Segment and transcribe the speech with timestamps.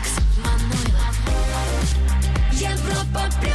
[0.00, 1.16] Алекс Манойлов.
[2.52, 3.54] Европа плюс.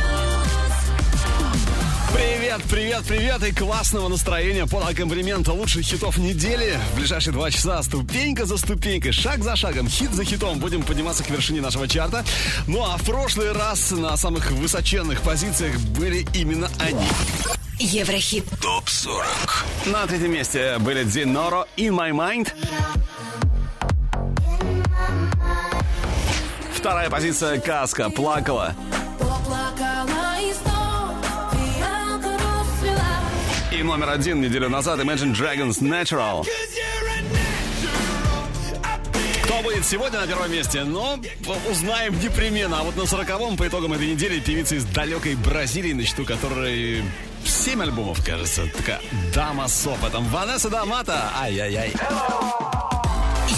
[2.14, 6.79] Привет, привет, привет и классного настроения под аккомпанемент лучших хитов недели.
[6.94, 11.23] В ближайшие два часа ступенька за ступенькой, шаг за шагом, хит за хитом будем подниматься
[11.23, 12.23] к вершине нашего чарта.
[12.68, 17.07] Ну а в прошлый раз на самых высоченных позициях были именно они.
[17.77, 18.46] Еврохит.
[18.62, 22.54] ТОП-40 На третьем месте были Диноро In My Mind.
[26.85, 28.75] Вторая позиция Каска Плакала.
[33.71, 36.45] И номер один неделю назад Imagine Dragons Natural.
[39.45, 40.84] Кто будет сегодня на первом месте?
[40.84, 41.20] Ну,
[41.71, 42.81] узнаем непременно.
[42.81, 47.04] А вот на сороковом по итогам этой недели певица из далекой Бразилии, на счету которой
[47.43, 48.67] семь альбомов, кажется.
[48.77, 49.02] Такая
[49.34, 50.23] дама с опытом.
[50.26, 51.31] Ванесса Дамата.
[51.41, 51.95] Ай-яй-яй.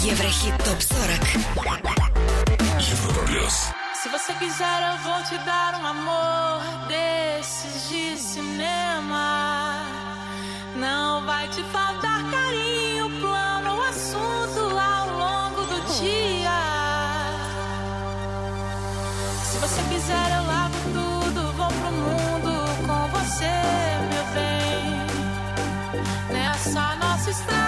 [0.02, 2.07] Еврохит ТОП-40.
[3.94, 9.84] Se você quiser, eu vou te dar um amor desses de cinema.
[10.76, 16.60] Não vai te faltar carinho, plano ou assunto ao longo do dia.
[19.44, 22.52] Se você quiser, eu lavo tudo, vou pro mundo
[22.86, 23.56] com você,
[24.10, 25.06] meu bem.
[26.30, 27.67] Nessa é nossa estrada.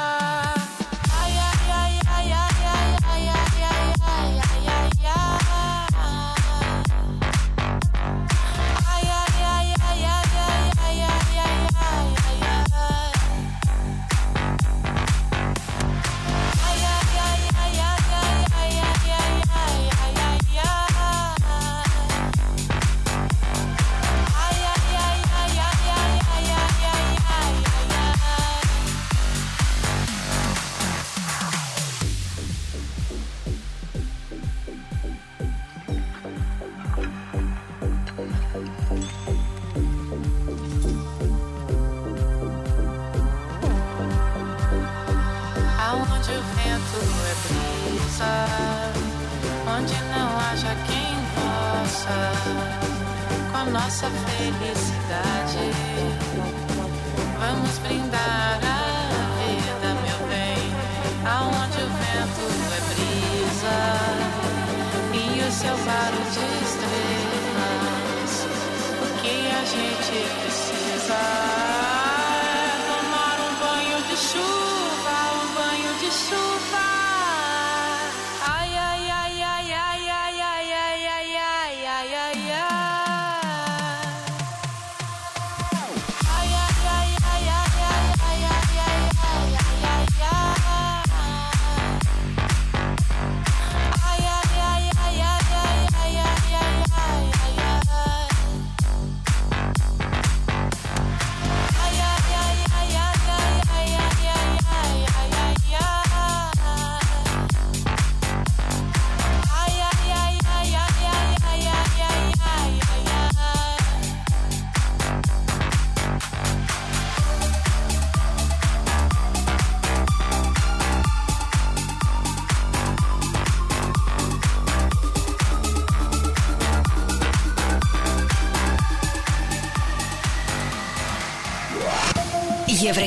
[54.01, 55.59] Nossa felicidade.
[57.39, 58.40] Vamos brindar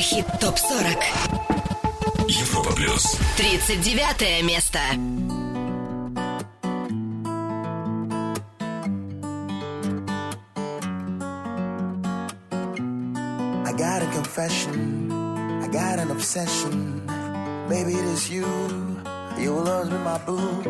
[0.04, 2.28] Еврохит ТОП-40.
[2.28, 4.78] Европа Плюс 39 место.
[13.64, 15.10] I got a confession,
[15.62, 17.00] I got an obsession.
[17.70, 18.44] Baby, it is you.
[19.38, 20.62] You always be my boo.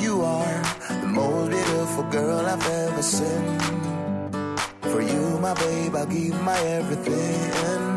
[0.00, 0.62] You are
[1.00, 3.58] the most beautiful girl I've ever seen.
[4.90, 7.87] For you, my babe, I'll give my everything.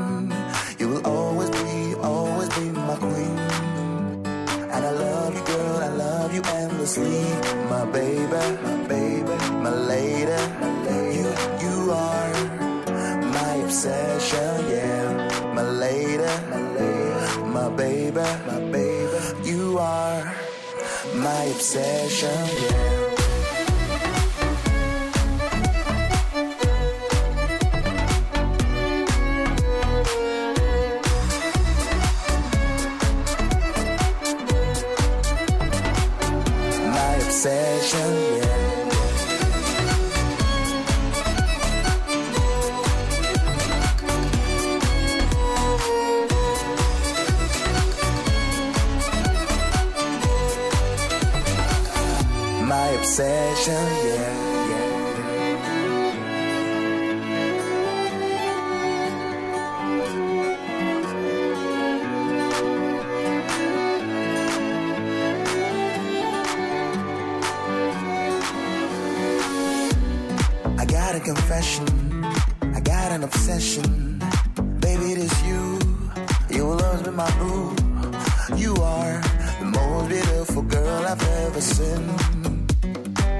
[78.61, 79.19] You are
[79.59, 82.05] the most beautiful girl I've ever seen.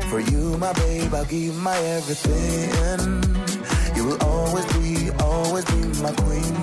[0.09, 3.21] For you, my babe, I'll give my everything.
[3.95, 6.55] You will always be, always be my queen.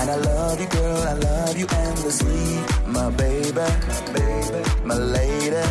[0.00, 2.46] And I love you, girl, I love you endlessly.
[2.88, 5.64] My baby, my baby, my lady.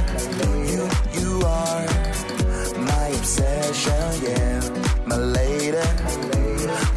[0.71, 0.81] You,
[1.19, 1.85] you are
[2.89, 4.61] my obsession, yeah.
[5.06, 5.85] My lady,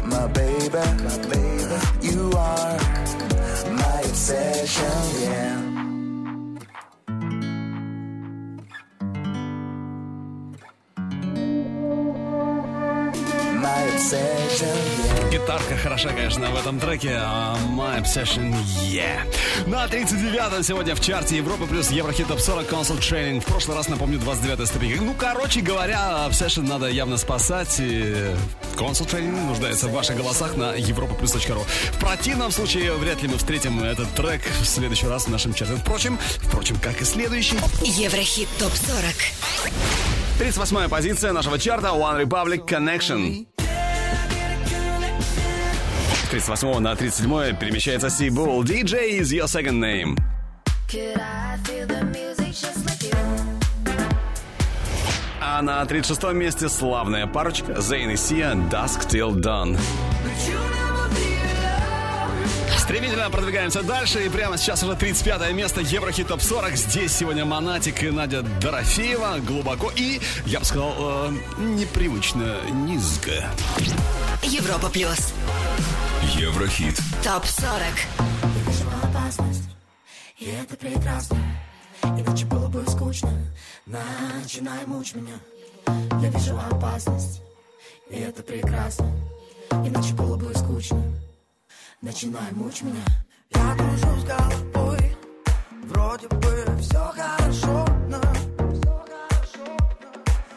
[0.05, 1.52] my baby, my baby.
[4.25, 4.85] 在身
[5.19, 5.52] 边。
[15.43, 17.17] Гитарка хороша, конечно, в этом треке.
[17.19, 18.55] а My Obsession,
[18.89, 19.19] yeah.
[19.67, 23.41] На 39-м сегодня в чарте Европа плюс Еврохит Топ 40 Consult Training.
[23.41, 25.03] В прошлый раз, напомню, 29 ступенька.
[25.03, 27.77] Ну, короче говоря, Obsession надо явно спасать.
[27.81, 28.15] И
[28.77, 31.65] Consult Training нуждается в ваших голосах на europaplus.ru.
[31.91, 35.75] В противном случае вряд ли мы встретим этот трек в следующий раз в нашем чарте.
[35.75, 37.57] Впрочем, впрочем, как и следующий.
[37.81, 39.33] Еврохит ТОП-40.
[40.39, 43.45] 38-я позиция нашего чарта One Republic Connection.
[46.33, 48.63] С 38 на 37 перемещается Сибул.
[48.63, 50.17] DJ is your second name.
[55.39, 59.77] А на 36 месте славная парочка Зейн и Сия Dusk Till Dawn.
[62.83, 66.75] Стремительно продвигаемся дальше, и прямо сейчас уже 35 место Еврохит Топ 40.
[66.75, 73.31] Здесь сегодня Монатик и Надя Дорофеева глубоко и, я бы сказал, э, непривычно низко.
[74.43, 75.33] Европа плюс.
[76.35, 76.99] Еврохит.
[77.23, 77.63] ТОП-40.
[78.67, 79.69] вижу опасность,
[80.37, 81.37] и это прекрасно.
[82.03, 83.31] Иначе было бы скучно.
[83.85, 85.39] Начинай мучь меня.
[86.21, 87.41] Я вижу опасность,
[88.09, 89.09] и это прекрасно.
[89.71, 91.01] Иначе было бы скучно.
[92.03, 93.01] Начинай мучь меня.
[93.51, 95.15] Я дружу с головой.
[95.83, 98.19] Вроде бы все хорошо, но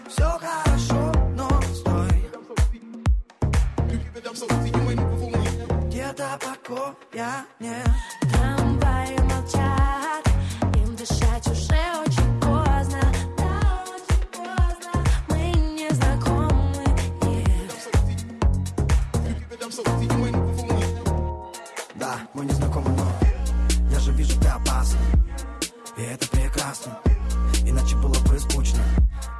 [0.08, 2.30] все хорошо, но стой.
[5.86, 7.90] Где-то покоя нет.
[8.32, 9.75] Трамваи молчат,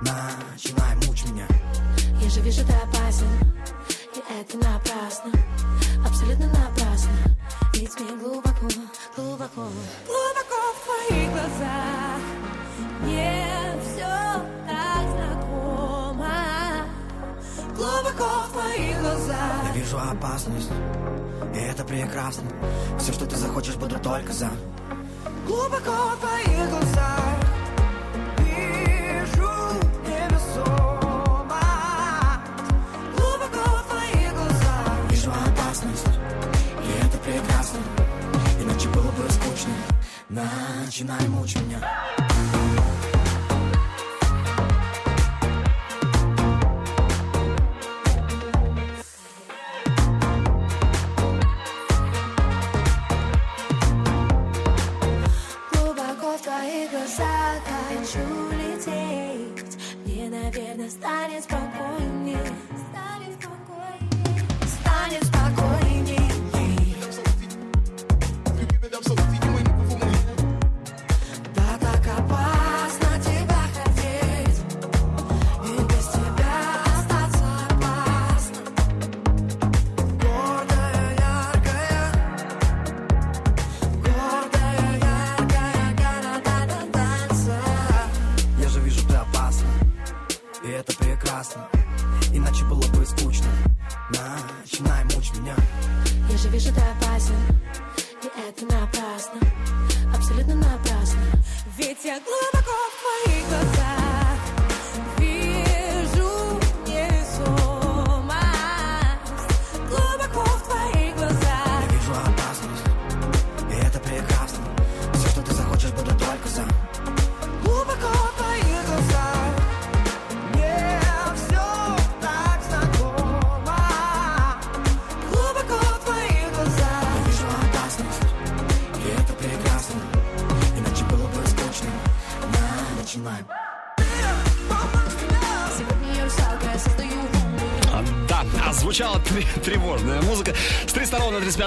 [0.00, 1.46] Начинай мучь меня.
[2.20, 3.26] Я же вижу, ты опасен,
[4.14, 5.32] и это напрасно,
[6.06, 7.12] абсолютно напрасно.
[7.72, 8.68] Ведь мне глубоко,
[9.16, 9.68] глубоко,
[10.06, 12.20] глубоко в твоих глазах.
[13.00, 16.28] Мне все так знакомо,
[17.74, 19.64] глубоко в твоих глазах.
[19.64, 20.70] Я вижу опасность.
[21.54, 22.50] И это прекрасно.
[22.98, 24.50] Все, что ты захочешь, буду только за.
[25.46, 27.55] Глубоко в твоих глазах.
[41.46, 41.95] Мучь меня.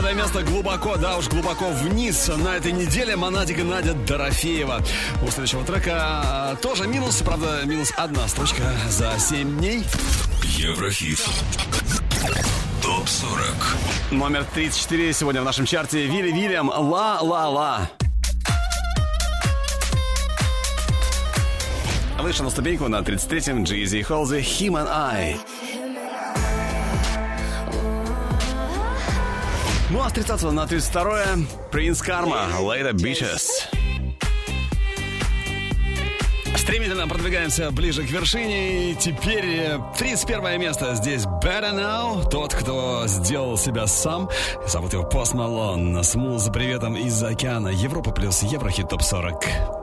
[0.09, 2.31] Каждое место глубоко, да уж глубоко вниз.
[2.35, 4.81] На этой неделе Монатик и Надя Дорофеева.
[5.21, 9.83] У следующего трека а, тоже минус, правда, минус одна строчка за 7 дней.
[10.41, 11.19] Еврохит.
[12.81, 13.53] Топ 40.
[14.09, 17.91] Номер 34 сегодня в нашем чарте Вилли Вильям «Ла-ла-ла».
[22.17, 25.37] Вышел на ступеньку на 33-м Джизи Холзе «Human Eye».
[30.09, 31.25] а с 30 на 32
[31.71, 33.47] Принц Карма, Later Bitches.
[36.55, 38.91] Стремительно продвигаемся ближе к вершине.
[38.91, 40.95] И теперь э, 31 место.
[40.95, 42.27] Здесь Better Now.
[42.29, 44.29] Тот, кто сделал себя сам.
[44.67, 47.69] Зовут его Post Malone, Смул за приветом из океана.
[47.69, 49.78] Европа плюс Еврохит ТОП 40.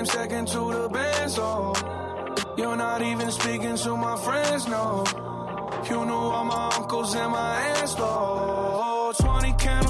[0.00, 1.74] came second to the band, Oh,
[2.56, 5.04] you're not even speaking to my friends, no.
[5.90, 9.12] You know all my uncles and my aunts, though.
[9.18, 9.89] 20 candles.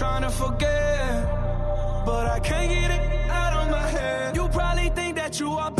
[0.00, 1.26] trying to forget,
[2.06, 4.34] but I can't get it out of my head.
[4.34, 5.79] You probably think that you are.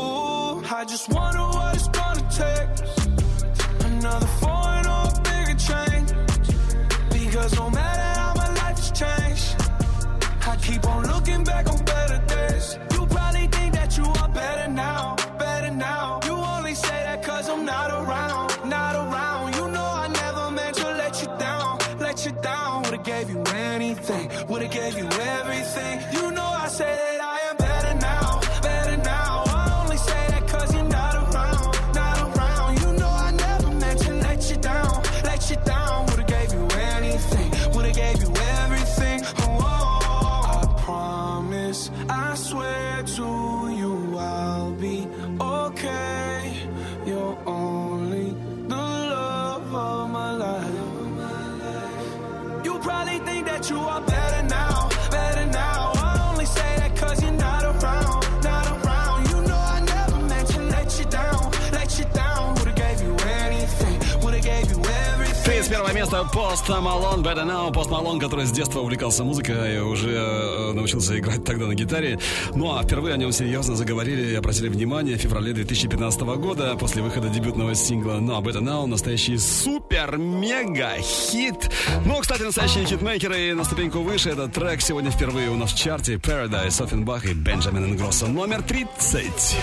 [66.21, 67.73] это Пост Малон, Better Now.
[67.73, 72.19] Пост Малон, который с детства увлекался музыкой и уже э, научился играть тогда на гитаре.
[72.55, 77.01] Ну а впервые о нем серьезно заговорили и обратили внимание в феврале 2015 года после
[77.01, 78.85] выхода дебютного сингла ну, а No Better Now.
[78.85, 81.71] Настоящий супер-мега-хит.
[82.05, 84.31] Ну, кстати, настоящие хитмейкеры на ступеньку выше.
[84.31, 86.15] Этот трек сегодня впервые у нас в чарте.
[86.15, 88.27] Paradise, Оффенбах и Бенджамин Ингросса.
[88.27, 89.55] Номер 30.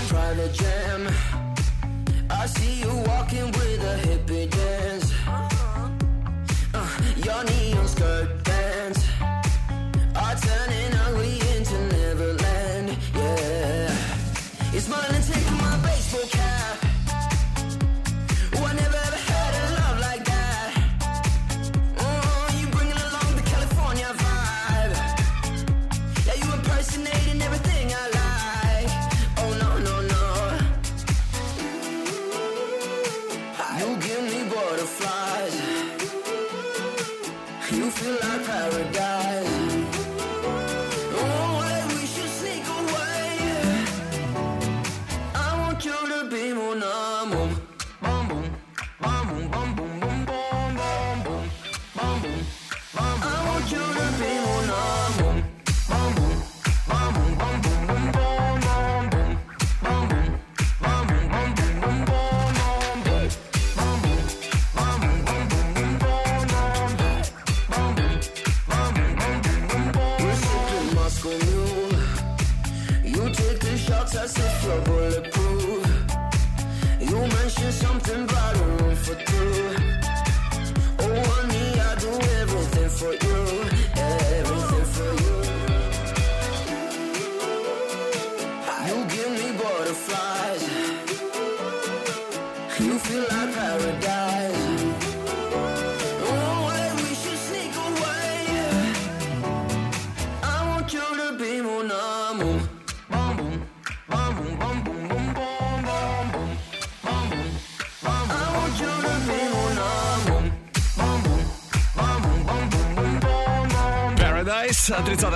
[2.30, 4.87] I see you walking with a hippie dance.
[7.28, 8.37] Your neon skirt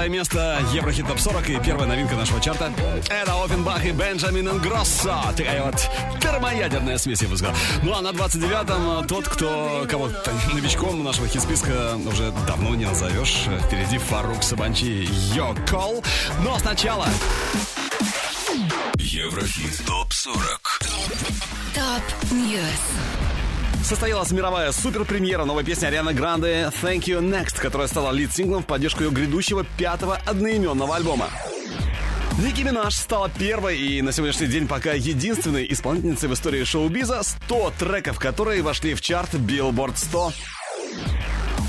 [0.03, 2.73] 30 место Еврохит Топ 40 и первая новинка нашего чарта.
[3.09, 5.23] Это Ofenbach и Бенджамин Ингроссо.
[5.37, 5.77] Такая вот
[6.21, 7.55] термоядерная смесь, я бы сказал.
[7.85, 10.11] Ну а на 29-м тот, кто кого
[10.53, 13.45] новичком нашего хит-списка уже давно не назовешь.
[13.67, 16.03] Впереди Фарук Сабанчи Your Call.
[16.45, 17.07] Но сначала
[18.97, 20.59] Еврохит ТОП-40
[21.75, 23.12] Top News.
[23.83, 29.03] Состоялась мировая суперпремьера новой песни Арианы Гранде «Thank You Next», которая стала лид-синглом в поддержку
[29.03, 31.29] ее грядущего пятого одноименного альбома.
[32.39, 37.73] Ники Минаж стала первой и на сегодняшний день пока единственной исполнительницей в истории шоу-биза 100
[37.79, 40.33] треков, которые вошли в чарт Billboard 100.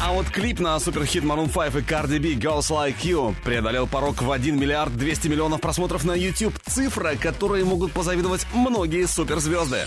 [0.01, 4.21] А вот клип на суперхит Maroon 5 и Cardi B «Girls Like You» преодолел порог
[4.21, 6.53] в 1 миллиард 200 миллионов просмотров на YouTube.
[6.65, 9.85] Цифра, которой могут позавидовать многие суперзвезды.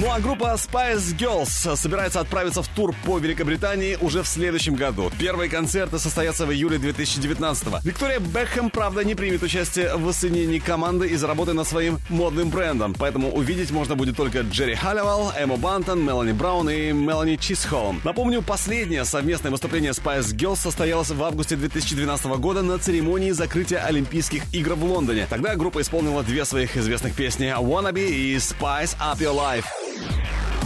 [0.00, 5.12] Ну а группа Spice Girls собирается отправиться в тур по Великобритании уже в следующем году.
[5.18, 7.80] Первые концерты состоятся в июле 2019 -го.
[7.84, 12.94] Виктория Бекхэм, правда, не примет участие в воссоединении команды из-за работы над своим модным брендом,
[12.94, 18.00] поэтому увидеть можно будет только Джерри Халливал, Эмма Бантон, Мелани Браун и Мелани Чисхолм.
[18.02, 24.44] Напомню, последнее совместное выступление Spice Girls состоялось в августе 2012 года на церемонии закрытия Олимпийских
[24.54, 25.26] игр в Лондоне.
[25.28, 29.89] Тогда группа исполнила две своих известных песни «Wannabe» и «Spice Up Your Life».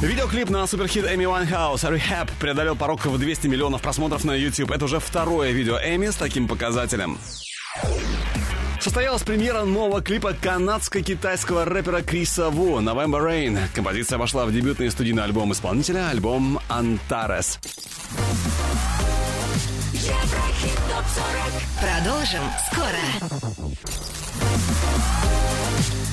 [0.05, 4.71] Видеоклип на суперхит Эми Вайнхаус «Rehab» преодолел порог в 200 миллионов просмотров на YouTube.
[4.71, 7.19] Это уже второе видео Эми с таким показателем.
[8.81, 13.59] Состоялась премьера нового клипа канадско-китайского рэпера Криса Ву «November Rain».
[13.75, 17.59] Композиция вошла в дебютный студийный альбом исполнителя, альбом «Антарес».
[19.95, 21.07] Еврохит ТОП
[21.81, 22.05] 40.
[22.05, 23.01] Продолжим скоро.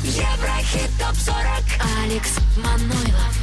[0.04, 1.46] Еврохит ТОП 40.
[2.04, 3.38] Алекс Манойлов.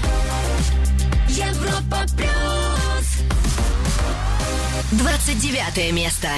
[1.28, 3.06] Европа Плюс.
[4.90, 6.28] 29 место.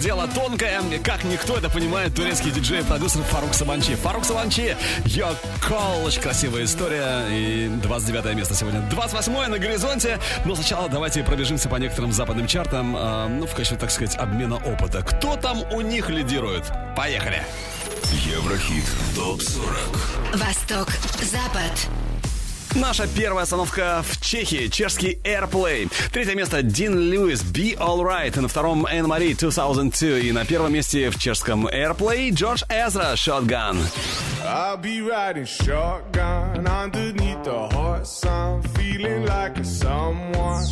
[0.00, 0.80] Дело тонкое.
[1.02, 3.94] Как никто это понимает, турецкий диджей и продюсер Фарук Сабанчи.
[3.96, 6.04] Фарук Сабанчи, Call.
[6.04, 7.26] Очень красивая история.
[7.30, 8.80] И 29 место сегодня.
[8.90, 10.18] 28 на горизонте.
[10.44, 12.96] Но сначала давайте пробежимся по некоторым западным чартам.
[12.96, 15.02] э, ну, в качестве, так сказать, обмена опыта.
[15.02, 16.64] Кто там у них лидирует?
[16.96, 17.42] Поехали.
[18.12, 18.84] Еврохит
[19.16, 20.88] ТОП-40 Восток,
[21.22, 21.88] Запад.
[22.74, 24.68] Наша первая остановка в Чехии.
[24.68, 25.90] Чешский Airplay.
[26.12, 28.38] Третье место Дин Льюис Be Alright.
[28.40, 30.08] На втором Энн Мари 2002.
[30.18, 33.78] И на первом месте в чешском Airplay Джордж Эзра Shotgun.
[34.44, 40.64] I'll be riding shotgun underneath the hot sun, feeling like a someone.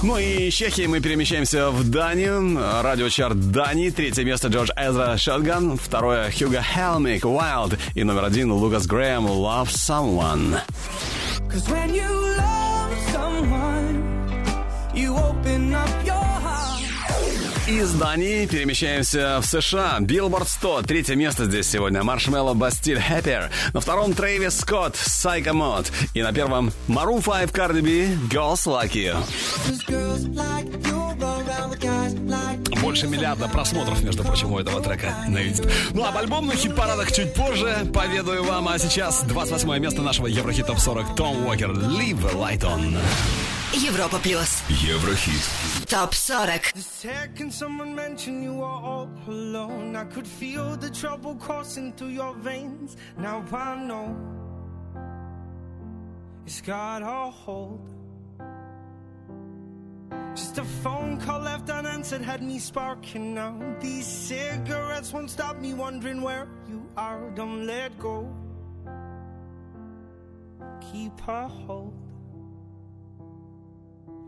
[0.00, 2.56] Ну и Чехии мы перемещаемся в Данию.
[2.82, 3.90] Радиочарт Дании.
[3.90, 5.78] Третье место Джордж Эзра Shotgun.
[5.82, 7.78] Второе Хьюго Хелмик Wild.
[7.94, 10.60] И номер один Лукас Грэм Love Someone.
[11.50, 14.02] Cause when you love someone,
[14.94, 16.37] you open up your.
[17.68, 19.98] Из Дании перемещаемся в США.
[20.00, 20.82] Billboard 100.
[20.84, 22.02] Третье место здесь сегодня.
[22.02, 23.50] Маршмелло Бастиль Happier.
[23.74, 25.92] На втором Трэвис Скотт Psycho Mod.
[26.14, 29.18] И на первом Maroon 5 Cardi B Girls Like You.
[32.80, 35.70] Больше миллиарда просмотров, между прочим, у этого трека на YouTube.
[35.92, 38.66] Ну, об альбомных хит-парадах чуть позже поведаю вам.
[38.68, 41.14] А сейчас 28 место нашего Еврохит Топ 40.
[41.14, 42.96] Том Уокер the Light On.
[43.73, 44.63] Европа плюс.
[44.69, 45.41] Еврохит
[45.87, 46.73] Топ 40.
[46.73, 52.09] The second someone mentioned you were all alone, I could feel the trouble coursing through
[52.09, 52.95] your veins.
[53.17, 54.15] Now I know
[56.45, 57.89] it's got a hold.
[60.35, 63.55] Just a phone call left unanswered had me sparking now.
[63.79, 67.29] These cigarettes won't stop me wondering where you are.
[67.35, 68.27] Don't let go.
[70.91, 71.93] Keep a hold.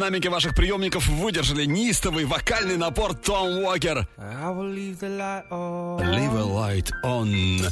[0.00, 4.08] Динамики ваших приемников выдержали неистовый вокальный напор Том Уокер.
[6.00, 7.70] Leave a light on.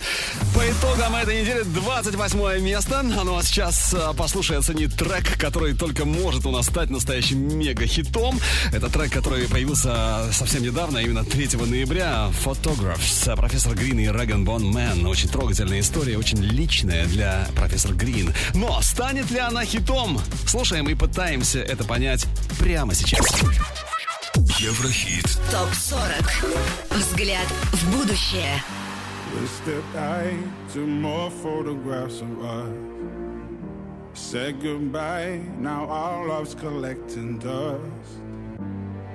[0.55, 2.99] По итогам этой недели 28 место.
[2.99, 7.59] А ну а сейчас а, послушай, оцени трек, который только может у нас стать настоящим
[7.59, 8.39] мега-хитом.
[8.73, 12.31] Это трек, который появился совсем недавно, именно 3 ноября.
[12.45, 13.35] Photographs.
[13.37, 15.07] Профессор Грин и Rag'n'Bone Man.
[15.07, 18.35] Очень трогательная история, очень личная для профессора Грин.
[18.53, 20.21] Но станет ли она хитом?
[20.47, 22.18] Слушаем и Пытаемся это понять
[22.59, 23.27] прямо сейчас.
[24.59, 25.25] Еврохит.
[25.51, 26.97] ТОП-40.
[26.97, 28.63] Взгляд в будущее.
[29.35, 30.39] We stepped eye
[30.73, 32.99] to more photographs of us.
[34.15, 38.19] Said goodbye, now our love's collecting dust.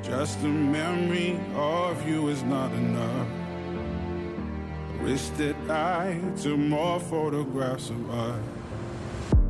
[0.04, 3.28] Just a memory of you is not enough.
[5.04, 8.40] Wish that I took more photographs of us.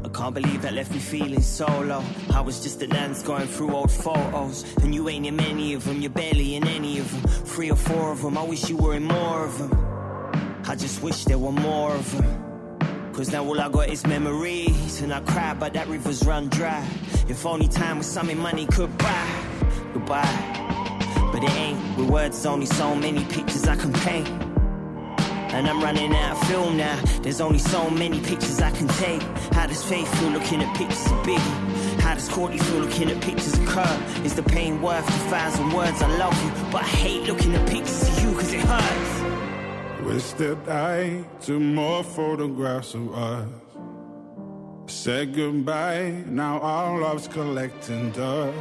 [0.05, 2.03] I can't believe that left me feeling so low.
[2.33, 4.65] I was just a dance going through old photos.
[4.83, 7.31] And you ain't in many of them, you're barely in any of them.
[7.45, 10.61] Three or four of them, I wish you were in more of them.
[10.67, 13.13] I just wish there were more of them.
[13.13, 15.01] Cause now all I got is memories.
[15.01, 16.85] And I cry, but that river's run dry.
[17.29, 19.43] If only time was something money could buy.
[19.93, 20.99] Goodbye.
[21.31, 21.97] But it ain't.
[21.97, 24.52] With words, only so many pictures I can paint.
[25.53, 26.99] And I'm running out of film now.
[27.21, 29.21] There's only so many pictures I can take.
[29.53, 31.99] How does Faith feel looking at pictures of Biggie?
[32.01, 34.25] How does Courtney feel looking at pictures of Kurt?
[34.25, 36.01] Is the pain worth the thousand words?
[36.01, 40.01] I love you, but I hate looking at pictures of you cause it hurts.
[40.05, 43.47] Wish that I took more photographs of us.
[44.87, 48.57] Said goodbye, now our love's collecting dust.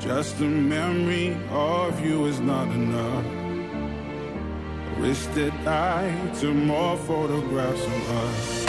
[0.00, 3.41] Just a memory of you is not enough.
[5.02, 8.62] Wish that I took more photographs of us.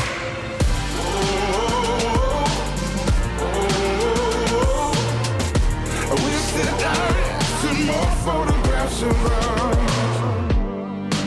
[7.85, 9.77] More photographs of us.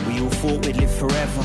[0.07, 1.43] We all thought we'd live forever.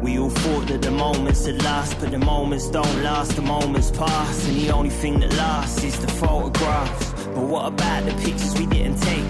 [0.00, 3.90] We all thought that the moments would last, but the moments don't last, the moments
[3.90, 7.12] pass, and the only thing that lasts is the photographs.
[7.34, 9.24] But what about the pictures we didn't take?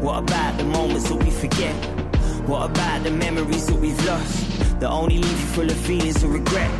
[0.00, 1.91] What about the moments that we forget?
[2.46, 4.80] What about the memories that we've lost?
[4.80, 6.70] That only leave you full of feelings of regret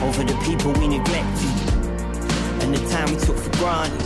[0.00, 1.54] over the people we neglected
[2.62, 4.00] and the time we took for granted.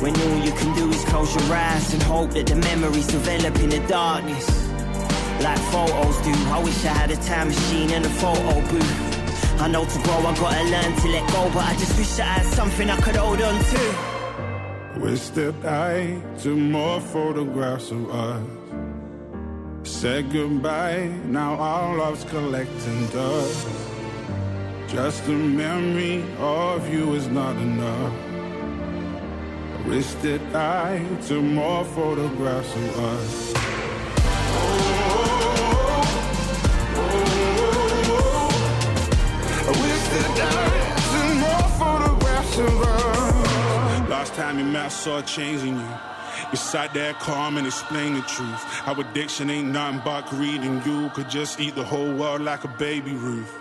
[0.00, 3.54] When all you can do is close your eyes and hope that the memories develop
[3.58, 4.48] in the darkness.
[5.42, 6.32] Like photos do.
[6.48, 9.60] I wish I had a time machine and a photo booth.
[9.60, 12.24] I know to grow, I gotta learn to let go, but I just wish I
[12.24, 15.00] had something I could hold on to.
[15.00, 18.61] Wish that I took more photographs of us.
[20.02, 23.68] Said goodbye, now our love's collecting dust.
[24.88, 28.12] Just a memory of you is not enough.
[29.76, 33.52] I wish that I took more photographs of us.
[44.08, 45.88] Last time you met, I saw a change in you.
[46.52, 48.62] You sat there calm and explained the truth.
[48.86, 52.64] Our addiction ain't nothing but greed, and you could just eat the whole world like
[52.64, 53.58] a baby Ruth.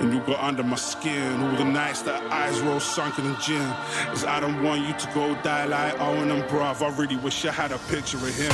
[0.00, 3.68] And you got under my skin all the nights that eyes roll sunken in gin.
[4.10, 6.82] Cause I don't want you to go die like Owen and bruv.
[6.82, 8.52] I really wish I had a picture of him.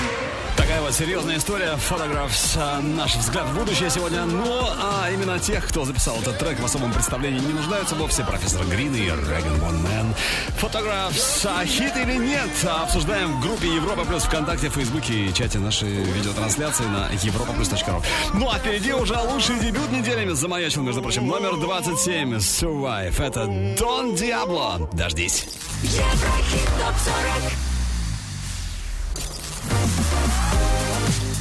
[0.57, 1.77] Такая вот серьезная история.
[1.77, 2.57] Фотографс.
[2.83, 4.25] Наш взгляд в будущее сегодня.
[4.25, 8.65] Ну, а именно тех, кто записал этот трек в особом представлении, не нуждаются вовсе профессор
[8.67, 10.15] Грин и Реган Бон Мэн.
[10.57, 11.47] Фотографс.
[11.65, 12.51] Хит или нет?
[12.83, 18.03] Обсуждаем в группе Европа Плюс ВКонтакте, Фейсбуке и чате нашей видеотрансляции на europaplus.ru.
[18.35, 23.23] Ну, а впереди уже лучший дебют неделями замаячил, между прочим, номер 27 Survive.
[23.23, 23.47] Это
[23.79, 24.89] Дон Диабло.
[24.93, 25.47] Дождись.
[25.83, 27.53] Еврохит топ 40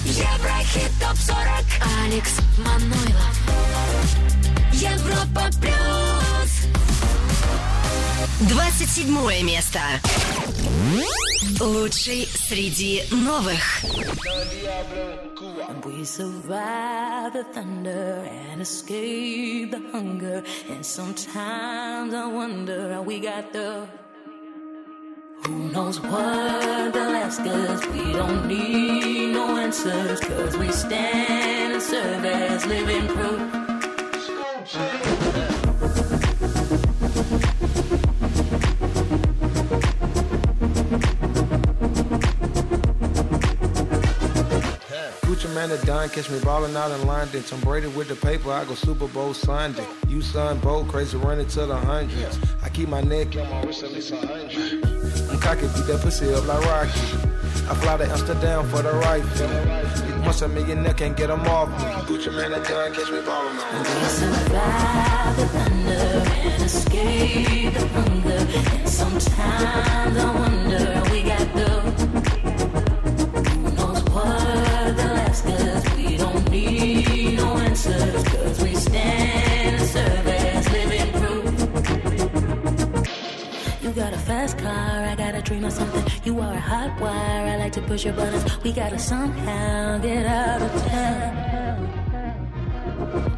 [0.06, 1.48] Еврохит топ 40
[2.06, 3.40] Алекс Манойлов
[4.74, 6.23] Европа плюс
[8.40, 9.80] 27 место.
[11.60, 13.84] Лучший среди новых.
[15.86, 20.44] We survive the thunder and escape the hunger.
[20.70, 23.88] And sometimes I wonder how we got there.
[25.46, 27.86] Who knows what they'll ask us?
[27.88, 30.20] We don't need no answers.
[30.22, 33.42] Cause we stand and serve as living proof.
[45.64, 47.42] Manor done, catch me ballin' out in London.
[47.42, 49.88] Tom Brady with the paper, I go Super Bowl Sunday.
[50.10, 52.38] You son Bo, crazy running to the hundreds.
[52.62, 54.84] I keep my neck on my wrist at least a hundred.
[55.32, 57.00] I'm cocky, beat that pussy up like Rocky.
[57.70, 60.24] I fly to Amsterdam for the rifle.
[60.26, 61.86] Once a millionaire can't get 'em off me.
[62.08, 63.86] Gucci man, that done, catch me ballin' out.
[64.20, 68.48] survive the thunder and escape the hunger.
[68.82, 72.13] And sometimes I wonder we got the
[86.24, 88.46] You are a hot wire, I like to push your buttons.
[88.64, 91.90] We gotta somehow get out of town.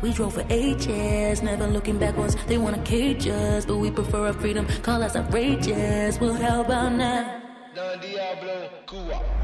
[0.03, 2.35] We drove for ages, never looking backwards.
[2.45, 4.67] They wanna cage us, but we prefer our freedom.
[4.83, 6.19] Call us outrageous.
[6.19, 7.41] Well, how about now?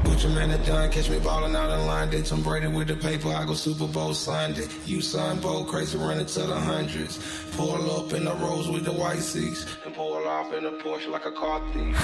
[0.04, 2.22] Gucci man, that done, catch me ballin' out in London.
[2.22, 4.68] Tom Brady with the paper, I go Super Bowl Sunday.
[4.86, 7.18] You son Bo, crazy running to the hundreds.
[7.56, 9.81] Pull up in the rose with the white seats, and pull
[10.50, 11.96] in a Porsche like a car thief.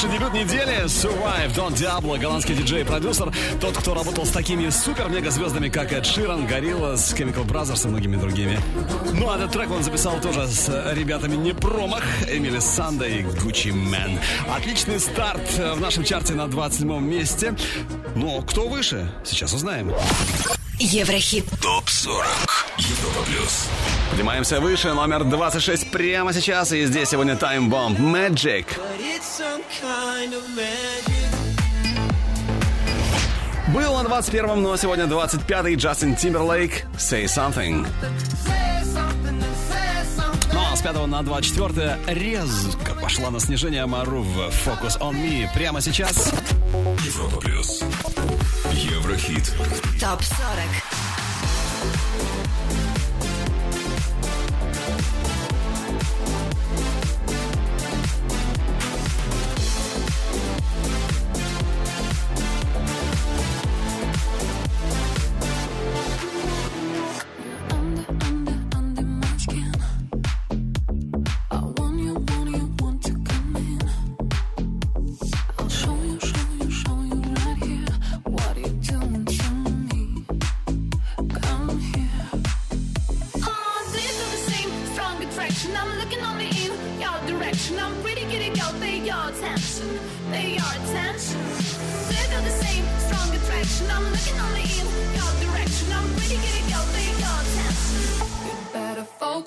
[0.00, 3.32] Лучший дебют недели Survive Don Diablo, голландский диджей и продюсер.
[3.60, 8.60] Тот, кто работал с такими супер-мега-звездами, как Эд Ширан, Gorillaz, Chemical Brothers и многими другими.
[9.12, 12.04] Ну, а этот трек он записал тоже с ребятами не промах.
[12.30, 14.20] Эмили Санда и Gucci Man.
[14.54, 17.56] Отличный старт в нашем чарте на 27 месте.
[18.14, 19.10] Но кто выше?
[19.24, 19.92] Сейчас узнаем.
[20.78, 21.44] Еврохит.
[21.60, 22.24] ТОП-40.
[22.78, 23.66] Европа Плюс.
[24.10, 26.70] Поднимаемся выше, номер 26 прямо сейчас.
[26.70, 28.66] И здесь сегодня Time Bomb Magic.
[33.72, 37.86] Был на 21-м, но сегодня 25-й Джастин Тимберлейк Say Something.
[40.52, 44.26] Ну а с 5 на 24 резко пошла на снижение Марув
[44.66, 45.48] Focus on Me.
[45.54, 46.32] Прямо сейчас.
[47.04, 47.82] Европа Плюс.
[48.72, 49.54] Еврохит.
[50.00, 50.97] ТОП 40.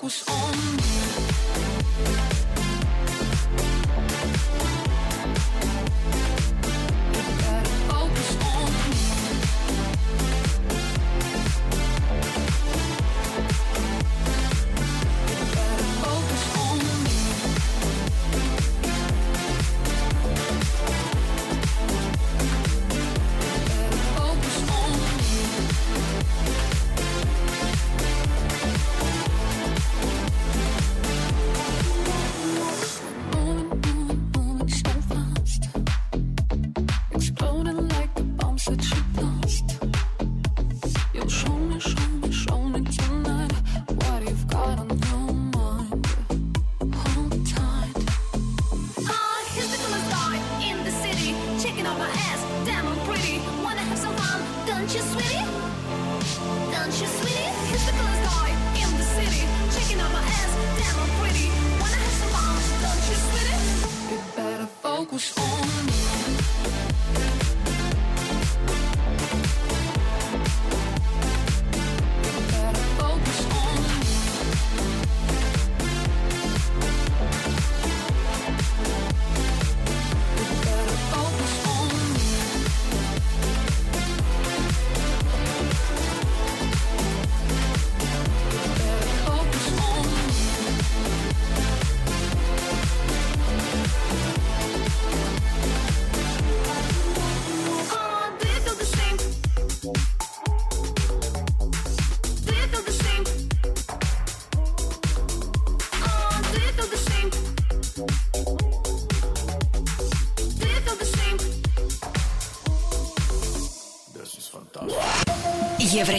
[0.02, 2.31] fokus om.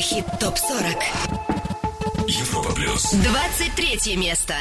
[0.03, 2.27] Еврохит ТОП-40.
[2.27, 3.11] Европа Плюс.
[3.13, 4.53] 23 место.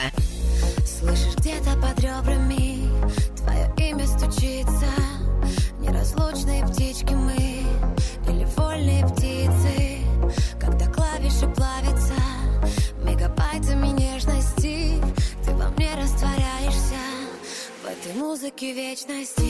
[0.86, 2.88] Слышишь, где-то под ребрами
[3.36, 4.86] твое имя стучится.
[5.80, 7.34] Неразлучные птички мы
[8.28, 9.98] или вольные птицы.
[10.60, 12.14] Когда клавиши плавятся
[13.02, 15.02] мегабайтами нежности,
[15.44, 17.00] ты во мне растворяешься.
[17.82, 19.41] В этой музыке вечность.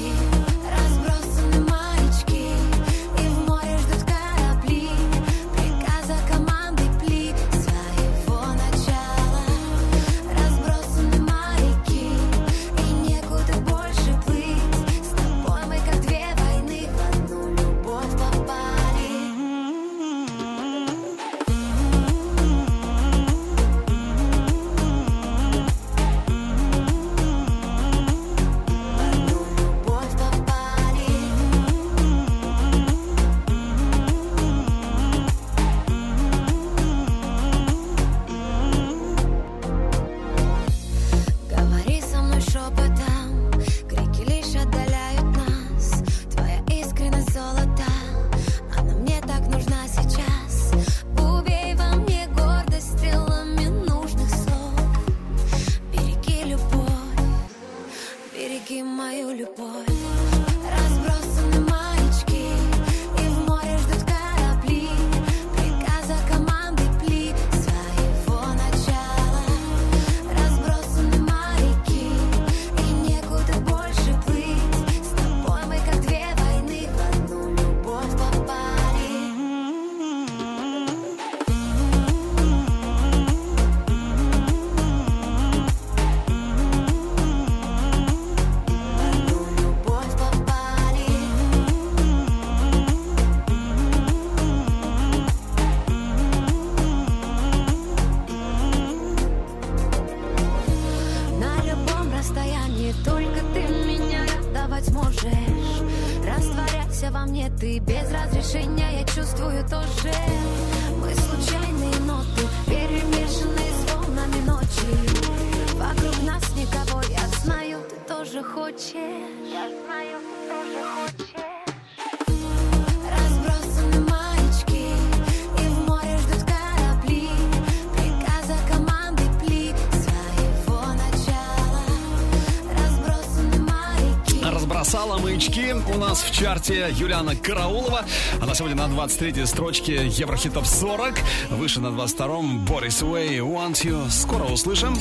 [136.13, 138.05] нас в чарте Юлиана Караулова.
[138.39, 141.15] Она сегодня на 23-й строчке Еврохитов 40.
[141.53, 144.11] Выше на 22-м Борис Уэй Want You.
[144.11, 144.95] Скоро услышим.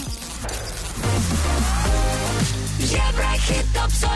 [2.79, 4.11] Еврохит топ 40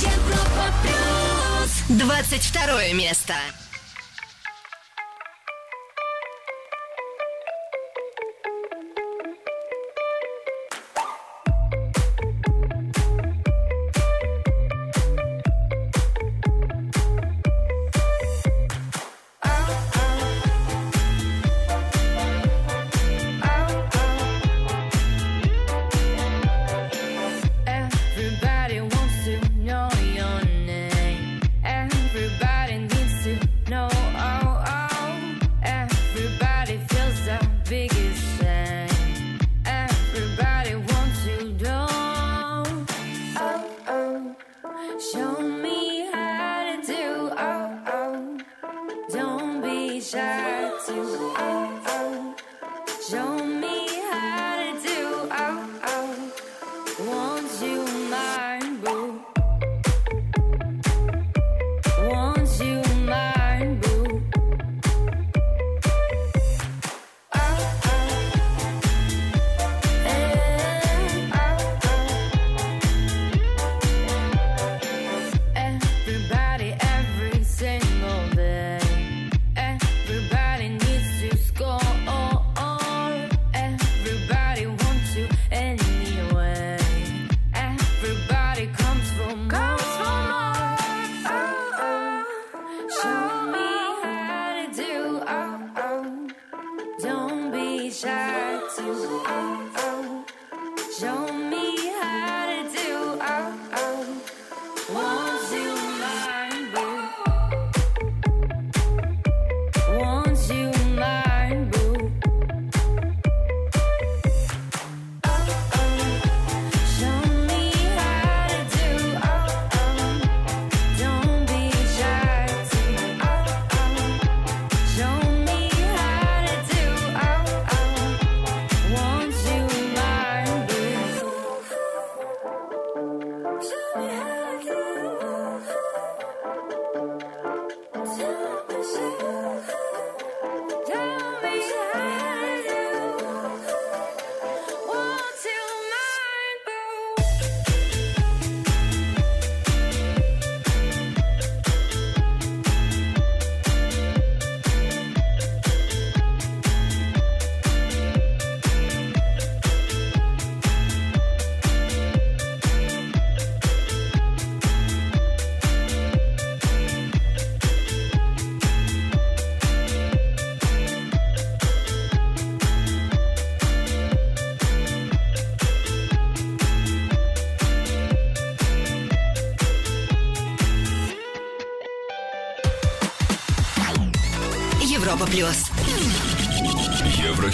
[0.00, 3.15] Европа плюс 22 место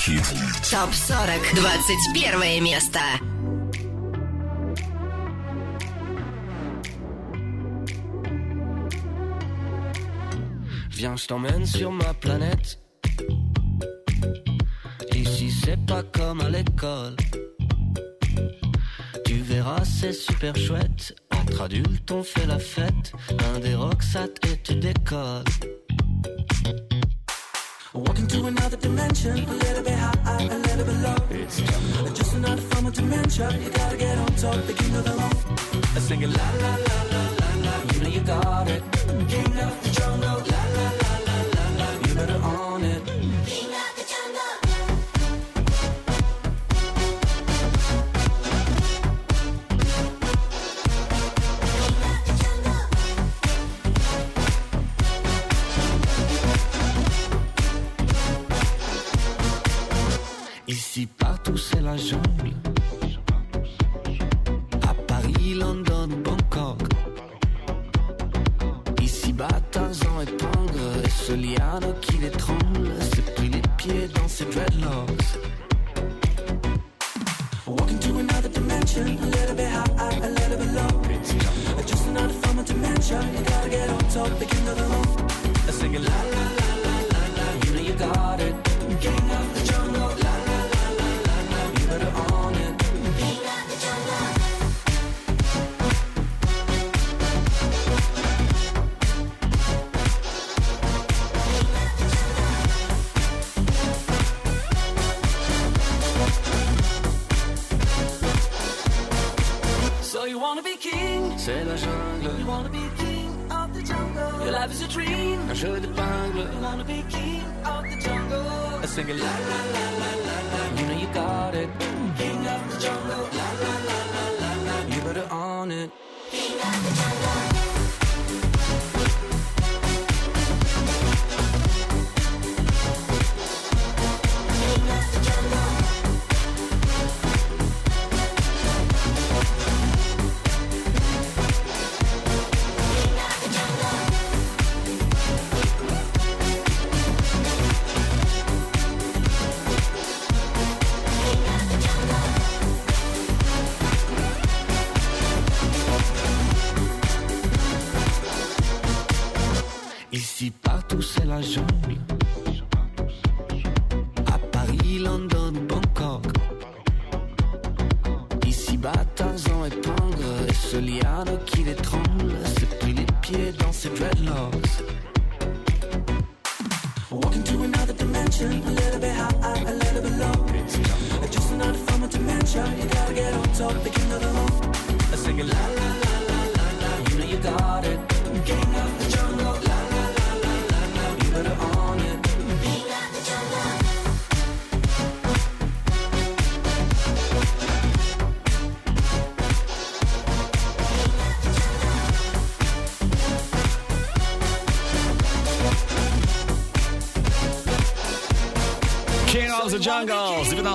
[0.02, 0.24] Еврохит.
[0.72, 1.54] Топ 40.
[1.54, 3.00] 21 место.
[10.90, 12.80] Viens, je t'emmène sur ma planète.
[15.14, 17.16] Ici, c'est pas comme à l'école.
[19.26, 21.14] Tu verras, c'est super chouette.
[21.32, 23.14] Entre adultes, on fait la fête.
[23.54, 25.44] Un des rocksat et tu décolles.
[28.33, 31.17] To another dimension, a little bit high, a little bit low.
[31.29, 31.61] It's
[32.19, 33.51] just another form of dementia.
[33.61, 35.95] You gotta get on top, the king of the road.
[35.95, 37.93] I sing it la la la la la la.
[37.93, 39.02] You know you got it.
[61.43, 62.53] Partout, c'est la jungle.
[64.83, 66.81] À Paris, London, Bangkok.
[69.01, 71.05] Ici, bas, Tarzan et Pangre.
[71.05, 72.91] Et ce liane qui l'étrangle.
[73.01, 75.39] S'est pris les pieds dans ses dreadlocks.
[77.67, 81.03] Walking to another dimension, a little bit high, a little bit low.
[81.87, 83.21] Just another form of dementia.
[83.21, 85.31] You gotta get on top, the king of the road.
[85.69, 86.62] I sing it la la la la la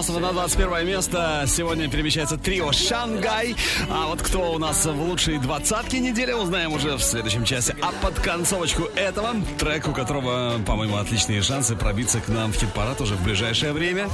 [0.07, 1.43] 19 на 21 место.
[1.47, 3.55] Сегодня перемещается трио Шангай.
[3.89, 7.75] А вот кто у нас в лучшей двадцатке недели, узнаем уже в следующем часе.
[7.81, 13.01] А под концовочку этого, трек, у которого, по-моему, отличные шансы пробиться к нам в хит-парад
[13.01, 14.07] уже в ближайшее время.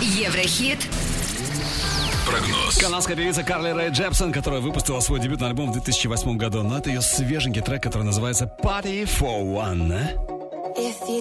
[0.00, 0.78] Еврохит.
[2.26, 2.76] Прогноз.
[2.78, 6.62] Канадская певица Карли Рэй Джепсон, которая выпустила свой дебютный альбом в 2008 году.
[6.62, 10.29] Но это ее свеженький трек, который называется Party for One.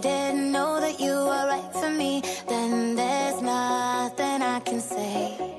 [0.01, 5.59] Didn't know that you were right for me, then there's nothing I can say.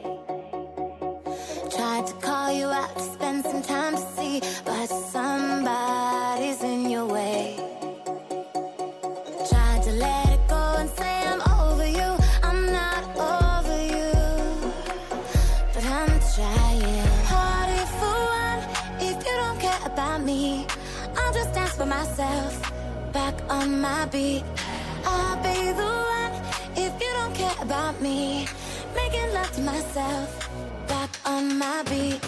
[29.65, 30.49] Myself.
[30.87, 32.20] Back on my beat.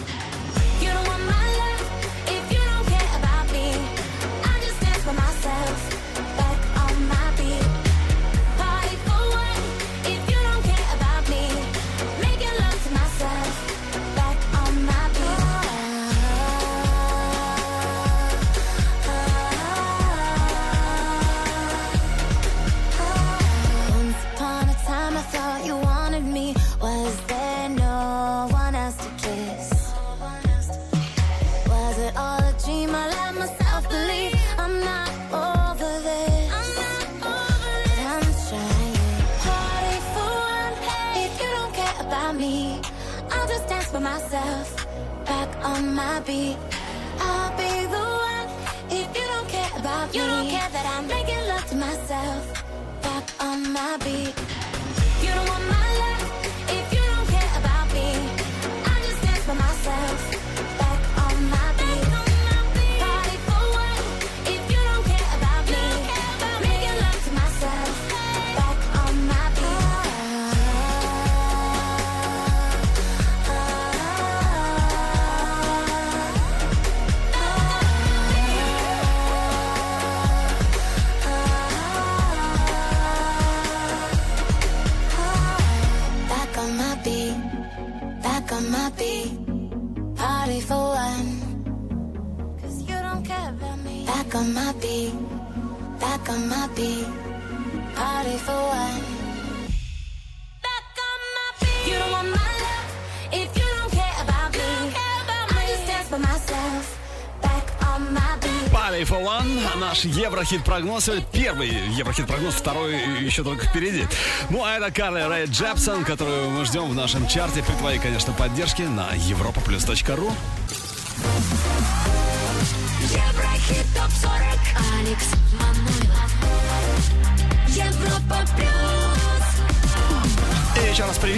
[110.43, 111.09] Еврохит-прогноз.
[111.31, 114.05] Первый Еврохит-прогноз, второй еще только впереди.
[114.49, 118.33] Ну, а это Карли Рэй Джепсон, которую мы ждем в нашем чарте при твоей, конечно,
[118.33, 120.33] поддержке на europaplus.ru.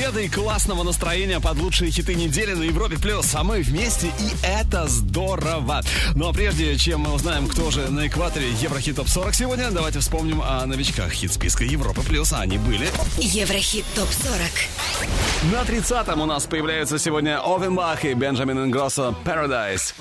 [0.05, 3.33] привет и классного настроения под лучшие хиты недели на Европе Плюс.
[3.33, 5.81] А мы вместе, и это здорово.
[6.15, 9.99] Ну а прежде чем мы узнаем, кто же на экваторе Еврохит Топ 40 сегодня, давайте
[9.99, 12.33] вспомним о новичках хит-списка Европы Плюс.
[12.33, 12.87] А Они были...
[13.17, 15.51] Еврохит ТОП-40.
[15.51, 19.93] На 30-м у нас появляются сегодня Ofenbach и Бенджамин Ингроссо «Paradise».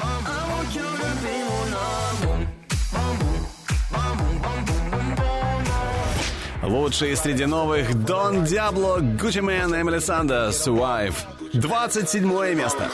[6.75, 11.15] Лучшие среди новых Дон Диабло, Гуччи Мэн, Эмели Санде, Survive.
[11.53, 12.91] 27 место.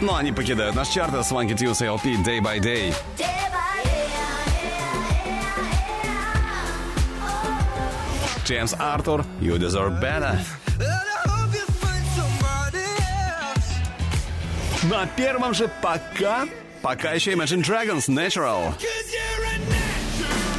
[0.00, 2.94] Но они покидают наш чарт с Swanky Tuesday LP Day by Day.
[8.44, 10.38] Джеймс Артур, You Deserve Better.
[14.84, 16.46] На первом же пока,
[16.82, 18.74] пока еще Imagine Dragons Natural.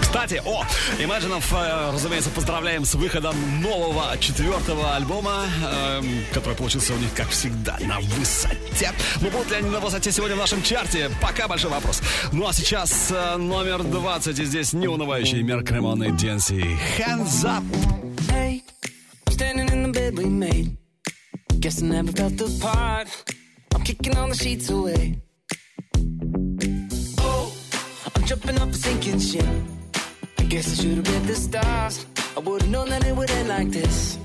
[0.02, 0.64] Кстати, о,
[1.00, 7.30] Imagine, э, разумеется, поздравляем с выходом нового четвертого альбома, эм, который получился у них, как
[7.30, 8.92] всегда, на высоте.
[9.22, 11.10] Но будут ли они на высоте сегодня в нашем чарте?
[11.20, 12.02] Пока большой вопрос.
[12.32, 16.78] Ну а сейчас э, номер 20, и здесь неунывающий Мерк Ремон и Денси.
[17.00, 17.64] Hands up!
[18.30, 18.62] Hey,
[19.30, 20.78] standing in the bed we made.
[21.60, 23.08] Guess I never felt the part.
[23.74, 25.23] I'm kicking all the sheets away.
[29.14, 32.08] I guess I should have read the stars.
[32.36, 34.18] I would've known that it would end like this.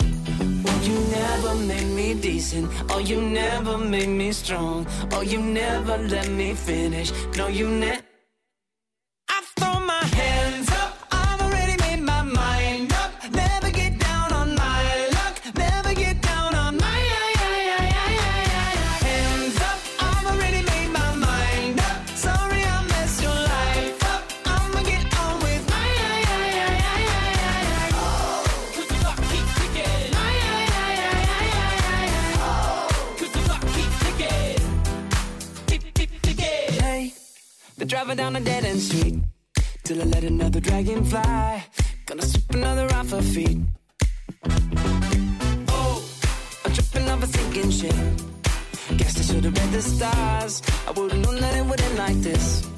[0.00, 2.70] Oh, you never made me decent.
[2.90, 4.86] Oh, you never made me strong.
[5.10, 7.12] Oh, you never let me finish.
[7.36, 8.09] No, you never.
[37.90, 39.16] Driving down a dead end street
[39.82, 41.64] till I let another dragon fly.
[42.06, 43.58] Gonna sweep another off her feet.
[45.68, 45.96] Oh,
[46.64, 47.96] I'm tripping off a sinking ship.
[48.96, 50.62] Guess I should have read the stars.
[50.86, 52.70] I would've known that it would end like this.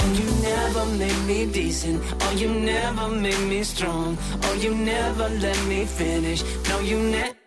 [0.00, 2.02] Oh, you never made me decent.
[2.20, 4.18] Oh, you never made me strong.
[4.42, 6.42] Oh, you never let me finish.
[6.68, 7.37] No, you never.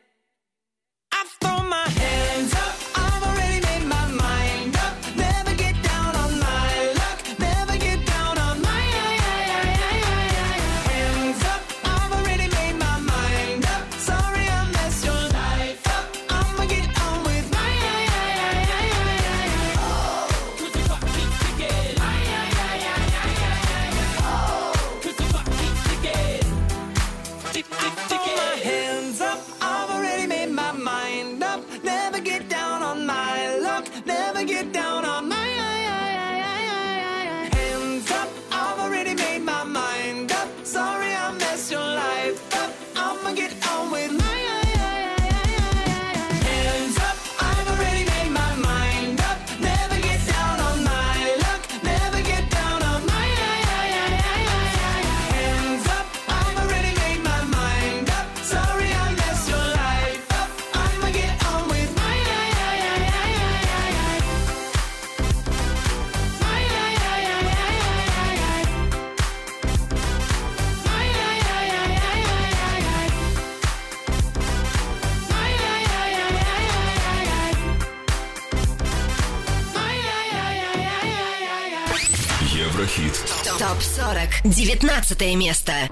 [84.44, 85.91] 19 место.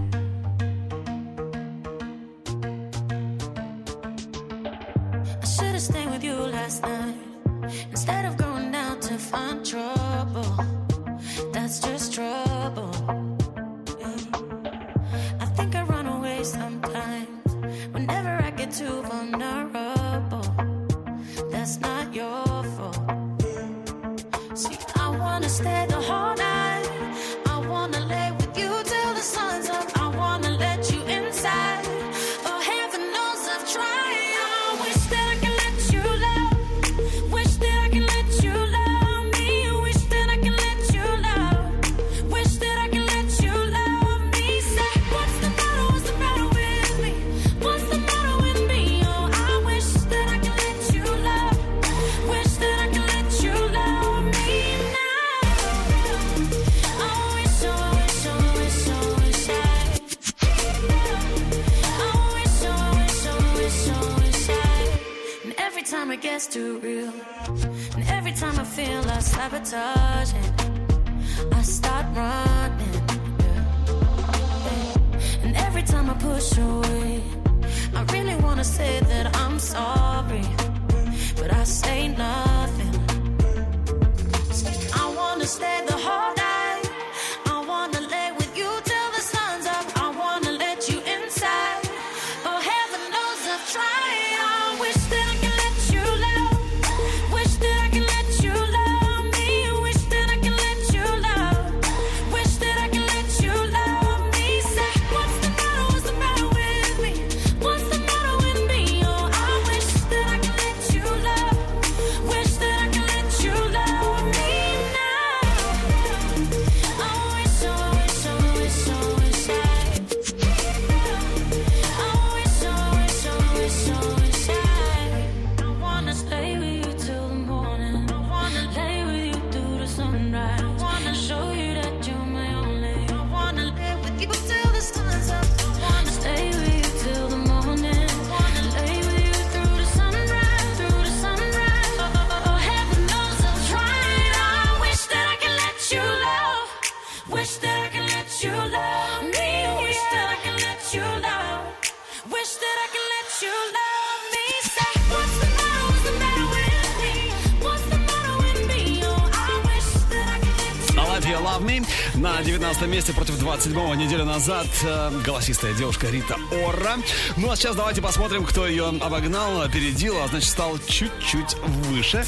[162.19, 166.97] на 19 месте против 27-го неделю назад э, голосистая девушка Рита Ора.
[167.37, 172.25] Ну а сейчас давайте посмотрим, кто ее обогнал, опередил, а значит стал чуть-чуть выше.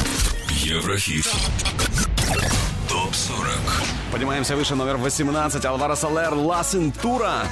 [0.50, 1.26] Еврохит.
[2.88, 3.48] Топ 40.
[4.12, 5.66] Поднимаемся выше, номер 18.
[5.66, 7.44] Алвара Салер, Ла Сентура.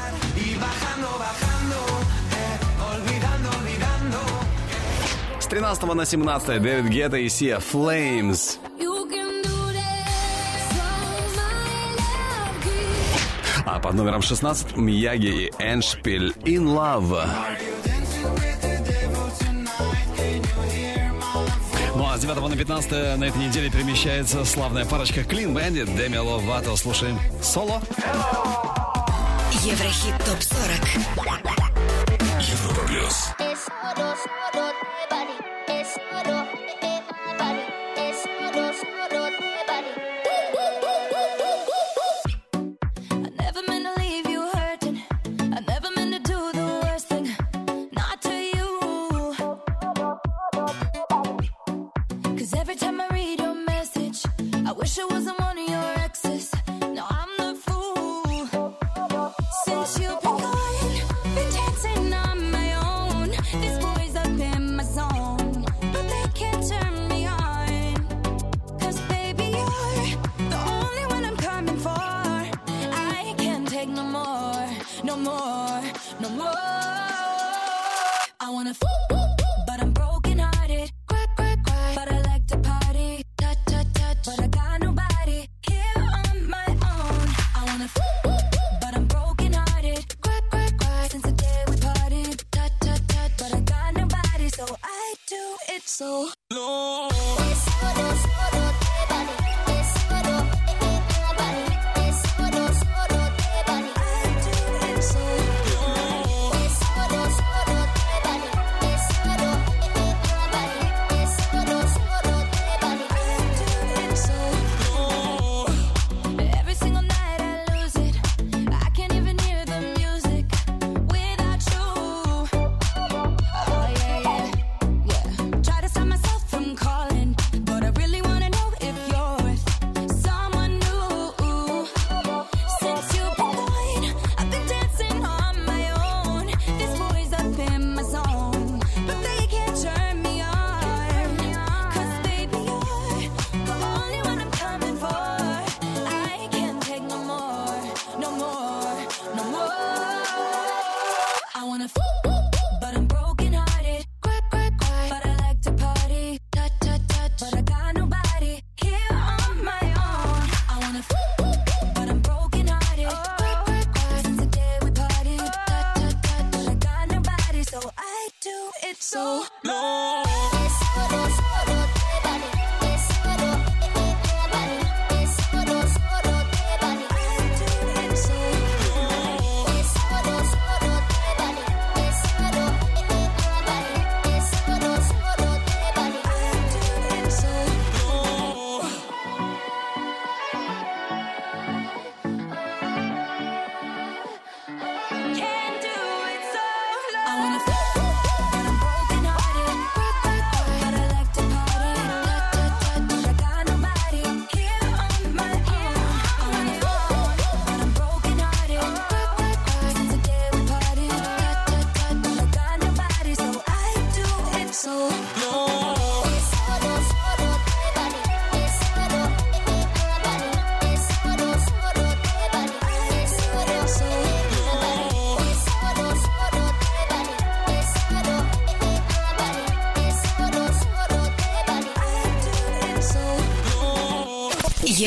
[5.40, 8.58] С 13 на 17 Дэвид Гетта и Сия Флеймс.
[13.90, 17.28] Под номером 16 Мияги и Эншпиль «In Love».
[21.96, 26.18] Ну а с 9 на 15 на этой неделе перемещается славная парочка Клин Bandit, Деми
[26.18, 26.76] Ловато.
[26.76, 27.82] Слушаем соло.
[29.64, 31.00] Еврохит ТОП-40.
[32.42, 33.34] Европа Плюс.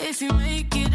[0.00, 0.87] If you make it.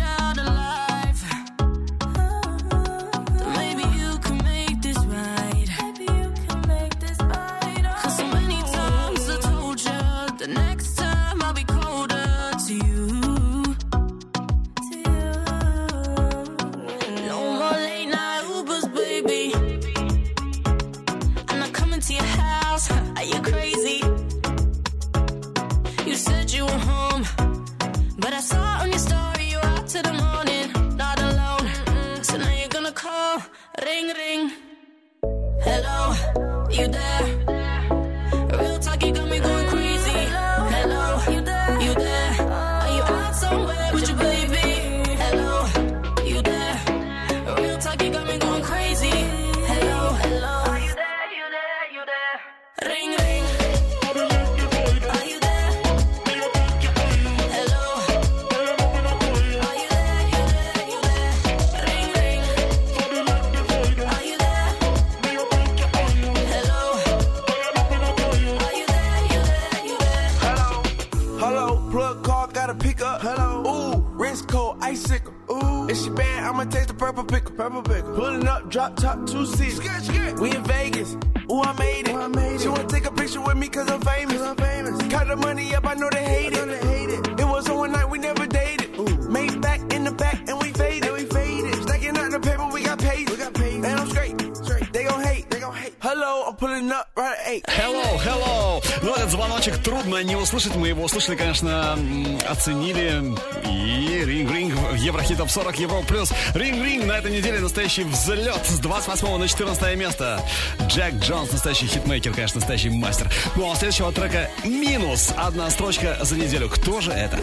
[105.54, 106.32] 40 евро Плюс.
[106.56, 110.44] Ring Ring на этой неделе настоящий взлет с 28 на 14 место.
[110.88, 113.32] Jax Jones, настоящий хитмейкер, конечно, настоящий мастер.
[113.56, 116.70] Ну а следующего трека минус одна строчка за неделю.
[116.70, 117.40] Кто же это?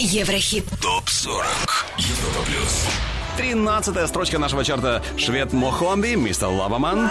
[0.00, 0.64] Еврохит.
[0.80, 1.44] ТОП-40
[1.98, 2.86] Европа Плюс.
[3.36, 5.00] Тринадцатая строчка нашего чарта.
[5.16, 6.48] Швед Мохомби, Mr.
[6.48, 7.08] Loverman.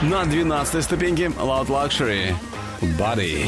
[0.00, 2.34] На 12 ступеньке Loud Luxury.
[2.98, 3.46] Body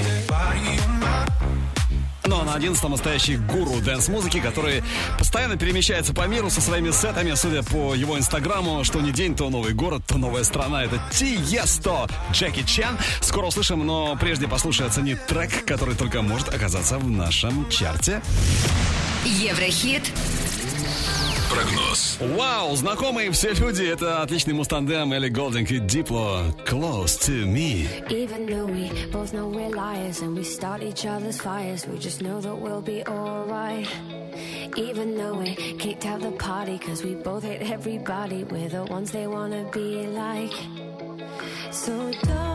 [2.53, 4.84] на 11 настоящий гуру дэнс-музыки, который
[5.18, 9.48] постоянно перемещается по миру со своими сетами, судя по его инстаграму, что не день, то
[9.48, 10.84] новый город, то новая страна.
[10.84, 12.98] Это Тиесто Джеки Чан.
[13.22, 18.20] Скоро услышим, но прежде послушай оцени трек, который только может оказаться в нашем чарте.
[19.24, 20.12] Еврохит.
[21.51, 22.18] Прогноз.
[22.20, 23.84] Вау, знакомые все люди.
[23.84, 26.43] Это отличный мустандем Элли Голдинг и Дипло.
[26.65, 27.88] Close to me.
[28.09, 32.22] Even though we both know we're liars and we start each other's fires, we just
[32.22, 33.88] know that we'll be alright.
[34.76, 39.11] Even though we kicked out the party, cause we both hate everybody, we're the ones
[39.11, 40.53] they wanna be like.
[41.72, 42.51] So don't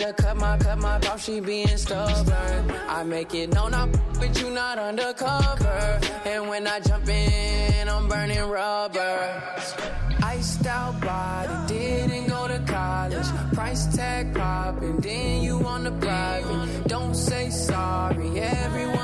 [0.00, 2.70] I cut my cut my off, she being stubborn.
[2.88, 3.90] I make it known I'm
[4.20, 6.00] with you, not undercover.
[6.24, 9.42] And when I jump in, I'm burning rubber.
[10.22, 13.26] Iced out body, didn't go to college.
[13.54, 16.86] Price tag popping, then you on the private.
[16.86, 18.97] Don't say sorry, everyone's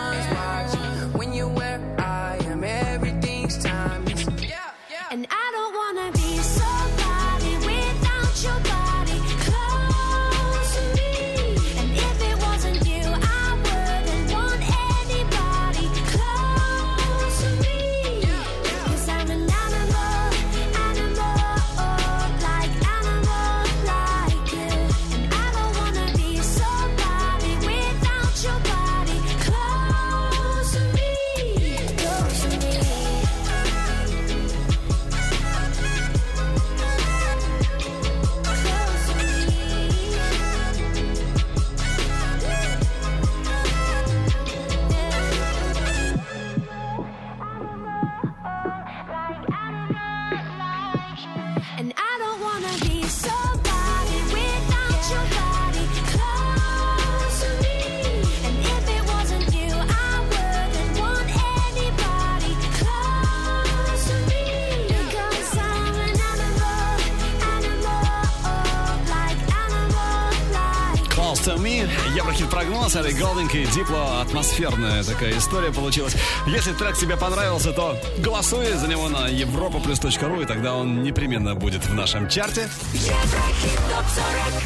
[72.84, 74.20] Прогноз, Элли Голдинг и Дипло.
[74.20, 76.14] Атмосферная такая история получилась.
[76.46, 81.86] Если трек тебе понравился, то голосуй за него на europaplus.ru, и тогда он непременно будет
[81.86, 82.68] в нашем чарте.
[82.92, 84.64] Еврохит топ 40.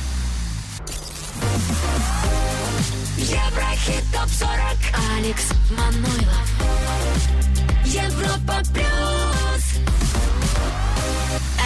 [3.19, 4.59] Еврохит топ 40.
[5.17, 6.49] Алекс Манойлов.
[7.85, 9.65] Европа плюс.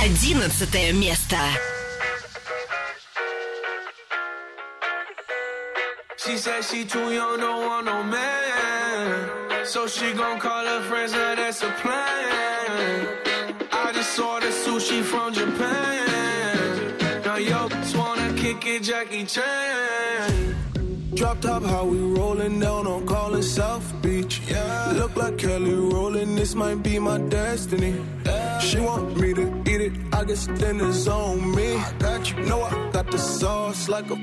[0.03, 1.38] Одиннадцатое место.
[6.33, 9.66] She said she too young, don't want no man.
[9.66, 13.07] So she gon' call her friends, now that's a plan.
[13.70, 17.22] I just ordered sushi from Japan.
[17.22, 20.57] Now yo, just wanna kick it, Jackie Chan.
[21.12, 24.41] Drop top, how we rolling down on calling South Beach.
[24.49, 24.93] Yeah.
[24.97, 27.95] Look like Kelly rolling, this might be my destiny.
[28.59, 31.76] She want me to eat it, I guess it's on me.
[31.76, 34.16] I got you, know I got the sauce like a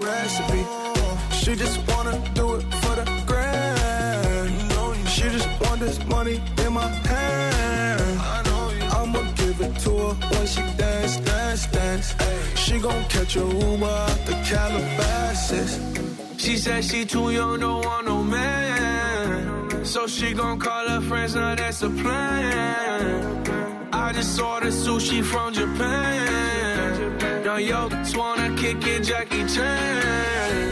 [0.00, 1.01] recipe.
[1.42, 5.08] She just wanna do it for the grand.
[5.08, 8.20] She just want this money in my hand.
[8.96, 12.14] I'ma give it to her when she dance, dance, dance.
[12.54, 15.80] She gon' catch a Uber out the Calabasas.
[16.36, 19.84] She said she too young, don't want no man.
[19.84, 23.88] So she gon' call her friends, now that's a plan.
[23.92, 27.18] I just ordered sushi from Japan.
[27.44, 30.71] Now yo, just wanna kick it, Jackie Chan.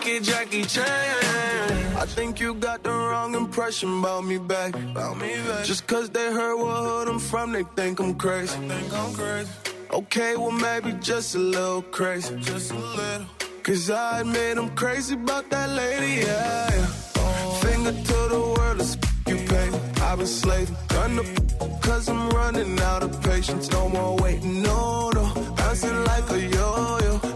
[0.00, 1.96] Jackie Chan.
[1.96, 4.74] I think you got the wrong impression about me back.
[4.74, 5.64] About me back.
[5.64, 8.56] Just cause they heard what hood I'm from, they think I'm crazy.
[8.56, 9.50] Think I'm crazy.
[9.90, 12.36] Okay, well maybe just a little crazy.
[12.36, 13.26] Just a little.
[13.62, 16.70] Cause I admit I'm crazy about that lady, yeah.
[16.70, 17.60] yeah.
[17.60, 18.96] Finger to the world, it's
[19.26, 19.68] you pay.
[20.02, 23.70] I've been slaving, done the cause I'm running out of patience.
[23.70, 25.54] No more waiting, no, no.
[25.56, 26.92] Bouncing like a yo-yo.
[27.22, 27.31] Living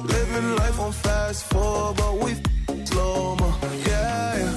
[0.76, 2.34] life on fast forward, but we
[2.84, 3.54] slow mo,
[3.86, 4.54] yeah.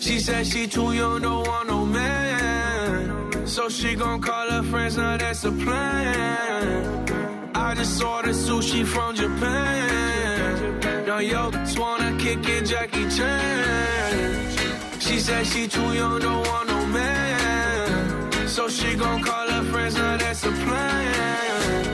[0.00, 3.46] She said she too young, don't want no man.
[3.46, 7.50] So she gon' call her friends, now that's a plan.
[7.54, 11.06] I just ordered sushi from Japan.
[11.06, 15.00] Now yo, wanna kick it, Jackie Chan.
[15.00, 18.48] She said she too young, don't want no man.
[18.48, 21.93] So she gon' call her friends, now that's a plan.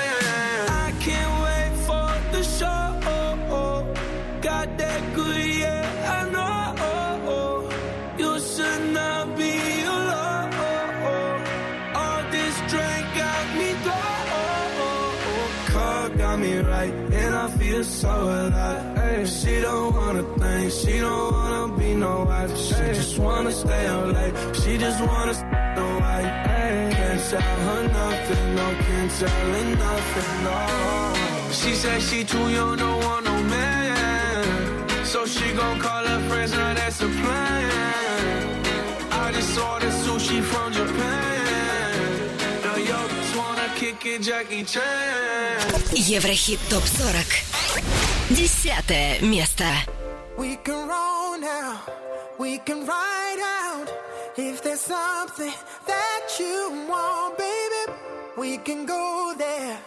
[18.03, 18.97] I so alive.
[18.97, 22.57] Ay, she don't wanna think, she don't wanna be no wife.
[22.57, 24.35] She just wanna stay up late.
[24.55, 26.31] She just wanna stay no white.
[26.97, 30.57] Can't tell her nothing, no, can't tell her nothing, no.
[31.51, 35.05] She said she too young, don't want no man.
[35.05, 38.51] So she gon' call her friends, now that's a plan.
[39.11, 41.30] I just ordered sushi from Japan
[43.90, 44.82] Now yo, just wanna kick it, Jackie Chan.
[45.92, 47.26] Еврохит ТОП-40.
[48.30, 49.64] Десятое место.
[50.36, 51.80] We can roll now,
[52.38, 53.88] we can ride out.
[54.36, 55.52] If there's something
[55.86, 57.92] that you want, baby,
[58.36, 59.78] we can go there.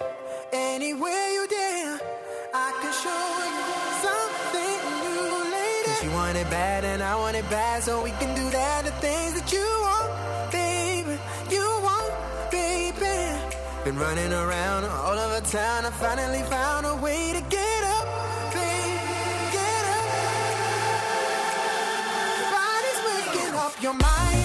[0.51, 1.99] Anywhere you dare,
[2.53, 3.65] I can show you
[4.01, 5.85] something new, lady.
[5.85, 8.85] Cause you want it bad and I want it bad, so we can do that.
[8.85, 9.72] The things that you
[13.94, 18.06] Been running around all over town, I finally found a way to get up,
[18.52, 18.98] baby,
[19.52, 20.06] get up.
[22.50, 24.43] Body's waking up your mind,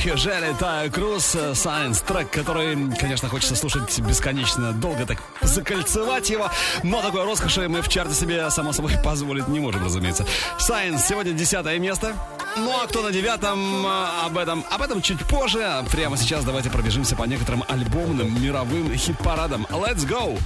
[0.00, 6.30] Signs, Hugel и Тайо Круз, Signs, трек, который, конечно, хочется слушать бесконечно долго, так закольцевать
[6.30, 6.50] его,
[6.82, 10.26] но такой роскоши мы в чарте себе, само собой, позволить не можем, разумеется.
[10.58, 12.14] Signs, сегодня десятое место,
[12.56, 16.44] ну а кто на девятом, а, об этом, об этом чуть позже, А прямо сейчас
[16.44, 19.66] давайте пробежимся по некоторым альбомным мировым хит-парадам.
[19.70, 20.38] Let's go!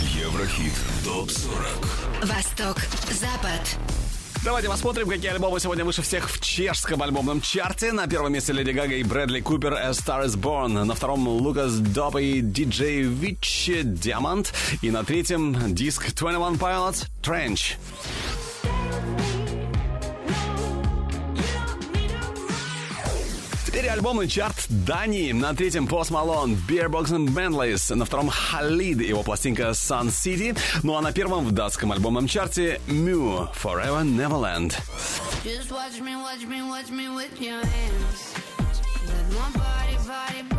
[0.00, 0.72] Еврохит
[1.04, 2.26] ТОП-40.
[2.26, 2.76] Восток,
[3.10, 4.07] Запад.
[4.44, 7.92] Давайте посмотрим, какие альбомы сегодня выше всех в чешском альбомном чарте.
[7.92, 10.84] На первом месте Леди Гага и Брэдли Купер «A Star Is Born».
[10.84, 14.54] На втором Лукас Доп и Диджей Вич «Диамант».
[14.80, 17.76] И на третьем диск 21 Pilots «Trench».
[23.88, 25.32] Теперь альбомный чарт Дании.
[25.32, 27.94] На третьем Post Malone, Beerbox and Bentleys.
[27.94, 30.58] На втором Халид, его пластинка Sun City.
[30.82, 34.76] Ну а на первом в датском альбомном чарте Mew, Forever Neverland.
[35.42, 38.34] Just watch me, watch me, watch me with your hands.
[39.06, 40.57] Let my body, body, body.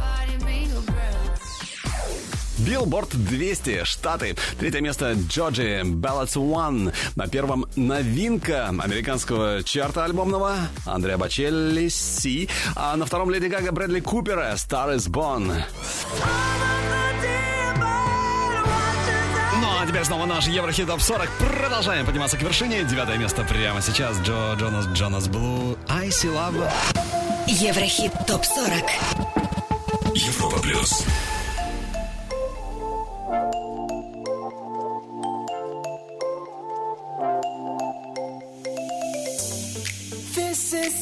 [2.69, 4.35] Billboard 200, Штаты.
[4.59, 6.93] Третье место Джорджи, Ballads One.
[7.15, 10.55] На первом новинка американского чарта альбомного
[10.85, 12.47] Андреа Бочелли, Sì.
[12.75, 15.51] А на втором Леди Гага, Брэдли Купера, Star is Born.
[19.61, 21.27] Ну а теперь снова наш Еврохит Топ 40.
[21.39, 22.83] Продолжаем подниматься к вершине.
[22.83, 24.15] Девятое место прямо сейчас.
[24.19, 26.71] Джо Джонас, Джонас Блу, I See Love.
[27.47, 28.83] Еврохит ТОП-40
[30.13, 31.03] Европа плюс.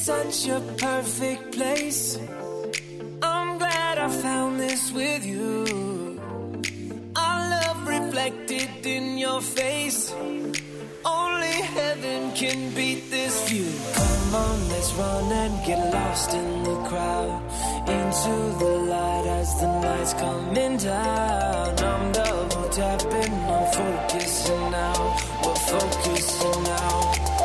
[0.08, 2.18] Such a perfect place.
[3.22, 6.18] I'm glad I found this with you.
[7.14, 10.14] Our love reflected in your face.
[11.04, 13.70] Only heaven can beat this view.
[14.00, 17.42] Come on, let's run and get lost in the crowd.
[17.98, 21.80] Into the light as the night's coming down.
[21.92, 25.00] I'm double tapping, I'm focusing now.
[25.44, 27.37] We're focusing now.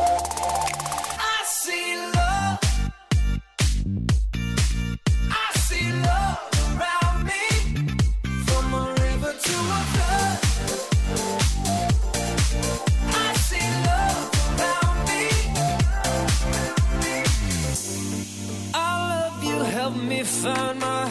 [20.43, 21.02] Find my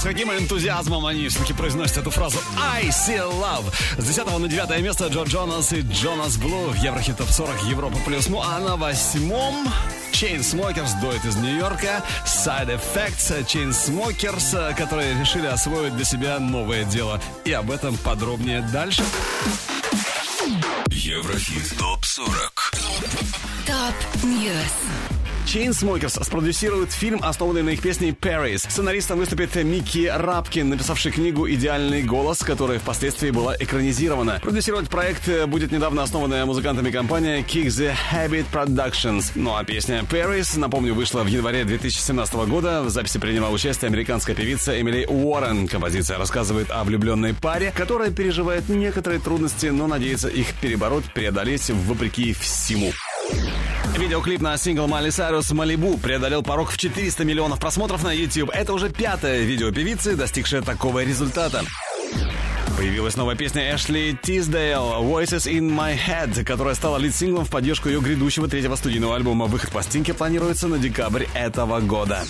[0.00, 3.70] с каким энтузиазмом они все-таки произносят эту фразу I see love.
[3.98, 7.98] С 10 на 9 место Джо Джонас и Джонас Блу в Еврохит Топ 40 Европа
[8.06, 8.28] Плюс.
[8.28, 9.68] Ну а на восьмом
[10.12, 17.20] Chainsmokers, дуэт из Нью-Йорка, Side Effects, Chainsmokers, которые решили освоить для себя новое дело.
[17.44, 19.02] И об этом подробнее дальше.
[20.88, 22.72] Еврохит ТОП 40.
[23.66, 24.99] Top News
[25.46, 28.58] Chainsmokers спродюсирует фильм, основанный на их песне Paris.
[28.68, 34.40] Сценаристом выступит Микки Рапкин, написавший книгу «Идеальный голос», которая впоследствии была экранизирована.
[34.42, 39.32] Продюсировать проект будет недавно основанная музыкантами компания Kick the Habit Productions.
[39.34, 42.82] Ну а песня Paris, напомню, вышла в январе 2017 года.
[42.82, 45.68] В записи приняла участие американская певица Эмили Уоррен.
[45.68, 52.32] Композиция рассказывает о влюбленной паре, которая переживает некоторые трудности, но надеется их перебороть, преодолеть вопреки
[52.32, 52.92] всему.
[54.00, 58.48] Видеоклип на сингл Майли Сайрус «Малибу» преодолел порог в 400 миллионов просмотров на YouTube.
[58.48, 61.62] Это уже пятое видео певицы, достигшее такого результата.
[62.78, 68.00] Появилась новая песня Эшли Тиздейл «Voices in My Head», которая стала лид-синглом в поддержку ее
[68.00, 69.44] грядущего третьего студийного альбома.
[69.44, 72.24] Выход пластинки планируется на декабрь этого года.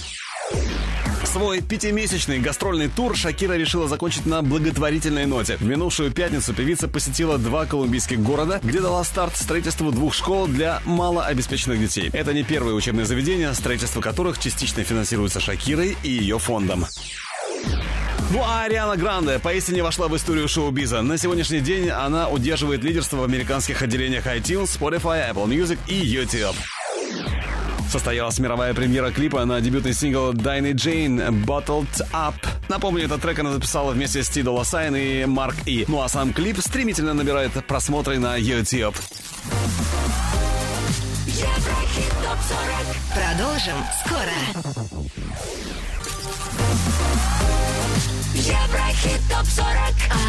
[1.33, 5.57] Свой пятимесячный гастрольный тур Шакира решила закончить на благотворительной ноте.
[5.59, 10.83] В минувшую пятницу певица посетила два колумбийских города, где дала старт строительству двух школ для
[10.85, 12.11] малообеспеченных детей.
[12.13, 16.87] Это не первое учебное заведение, строительство которых частично финансируется Шакирой и ее фондом.
[18.33, 21.01] Ну а Ариана Гранде поистине вошла в историю шоу-биза.
[21.03, 26.57] На сегодняшний день она удерживает лидерство в американских отделениях iTunes, Spotify, Apple Music и YouTube
[27.91, 32.35] состоялась мировая премьера клипа на дебютный сингл Дайны Джейн «Bottled Up».
[32.69, 35.85] Напомню, этот трек она записала вместе с Ty Dolla $ign и Marc E.
[35.89, 38.95] Ну а сам клип стремительно набирает просмотры на YouTube.
[43.13, 44.37] Продолжим скоро.
[48.35, 49.65] Еврохит ТОП-40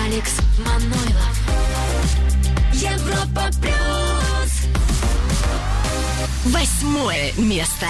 [0.05, 1.37] Алекс Манойлов
[2.73, 4.30] Европа Плюс
[6.45, 7.87] восьмое место.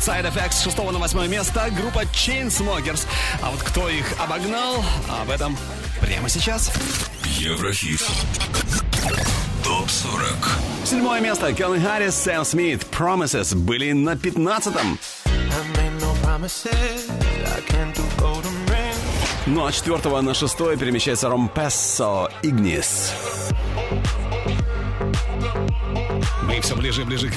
[0.00, 3.06] слушают Side Effects с 6 на 8 место группа Chainsmokers.
[3.42, 4.84] А вот кто их обогнал,
[5.20, 5.56] об этом
[6.00, 6.72] прямо сейчас.
[7.24, 8.00] Еврохит.
[9.64, 10.34] Топ-40.
[10.84, 11.52] Седьмое место.
[11.52, 12.86] Келли Харрис, Сэм Смит.
[12.90, 14.98] Promises были на пятнадцатом.
[19.46, 23.09] Ну а с четвертого на шестое перемещается Ром Пессо Игнис.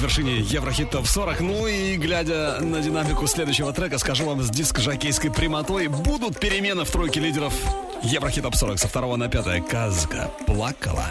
[0.04, 1.40] вершине Еврохит Топ 40.
[1.40, 6.84] Ну и глядя на динамику следующего трека, скажу вам с диск жакейской прямотой будут перемены
[6.84, 7.54] в тройке лидеров
[8.02, 9.62] Еврохит Топ 40 со второго на пятое.
[9.62, 11.10] Казка плакала.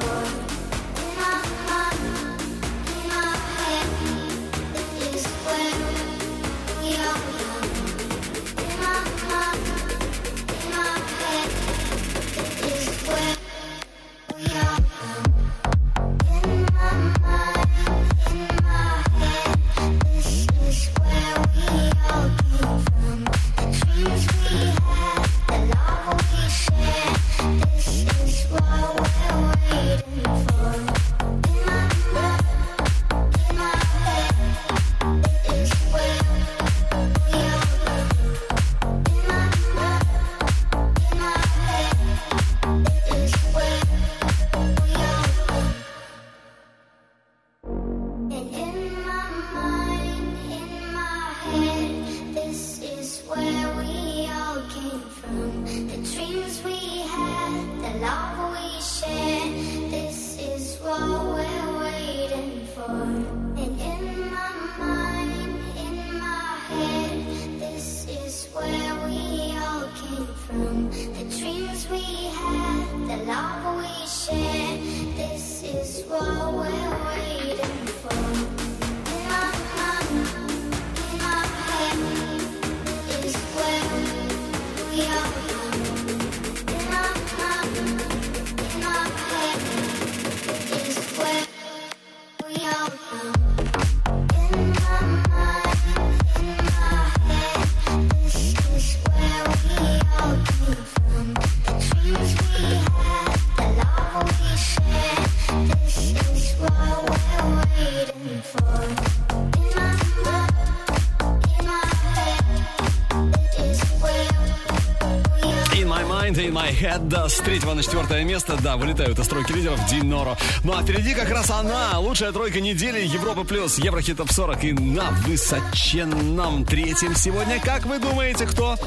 [116.76, 117.30] My Head.
[117.30, 120.38] С третьего на четвертое место, да, вылетают из тройки лидеров Диноро.
[120.64, 124.64] Ну а впереди как раз она, лучшая тройка недели Европы Плюс, Еврохит Топ 40.
[124.64, 128.78] И на высоченном третьем сегодня, как вы думаете, кто?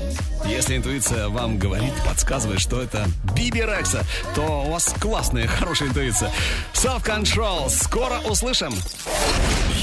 [0.47, 4.05] Если интуиция вам говорит, подсказывает, что это Биби Рекса,
[4.35, 6.32] то у вас классная, хорошая интуиция.
[6.74, 7.69] Self Control.
[7.70, 8.73] Скоро услышим.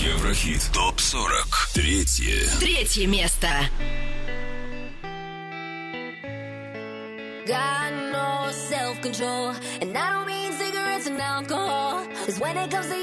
[0.02, 1.70] Еврохит Топ 40.
[1.74, 2.48] Третье.
[2.60, 3.50] Третье место.
[9.06, 9.54] control.
[9.82, 12.06] And I don't mean cigarettes and alcohol.
[12.26, 12.95] Cause when it comes to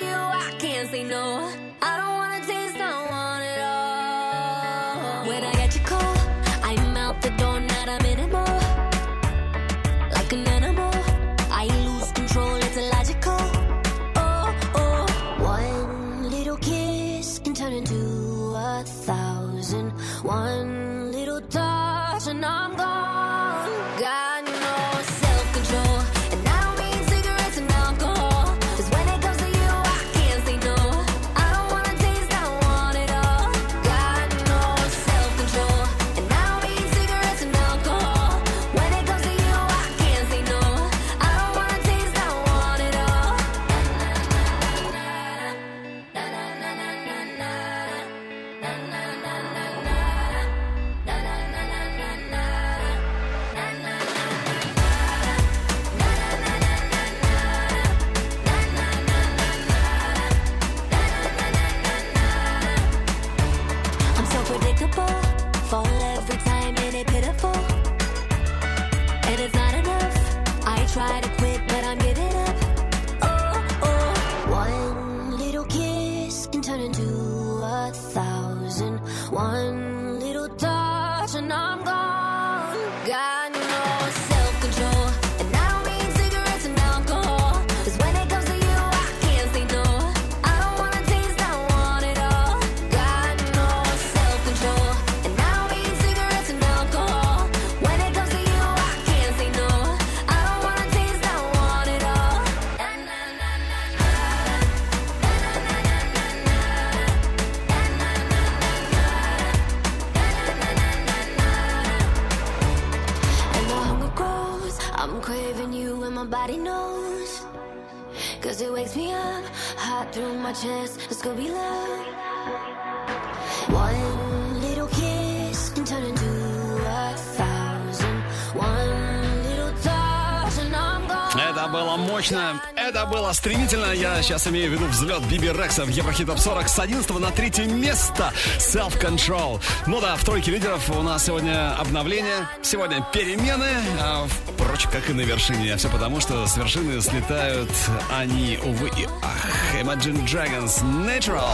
[133.42, 133.92] стремительно.
[133.92, 137.32] Я сейчас имею в виду взлет Биби Рекса в Еврохит Топ 40 с 11 на
[137.32, 138.32] 3 место.
[138.58, 139.60] Self Control.
[139.88, 143.66] Ну да, в тройке лидеров у нас сегодня обновление, сегодня перемены,
[143.98, 145.74] а прочь как и на вершине.
[145.74, 147.68] А все потому, что с вершины слетают
[148.12, 149.74] они, увы и ах.
[149.74, 151.50] Imagine Dragons Natural.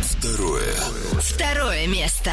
[0.00, 0.74] Второе.
[1.20, 2.32] Второе место.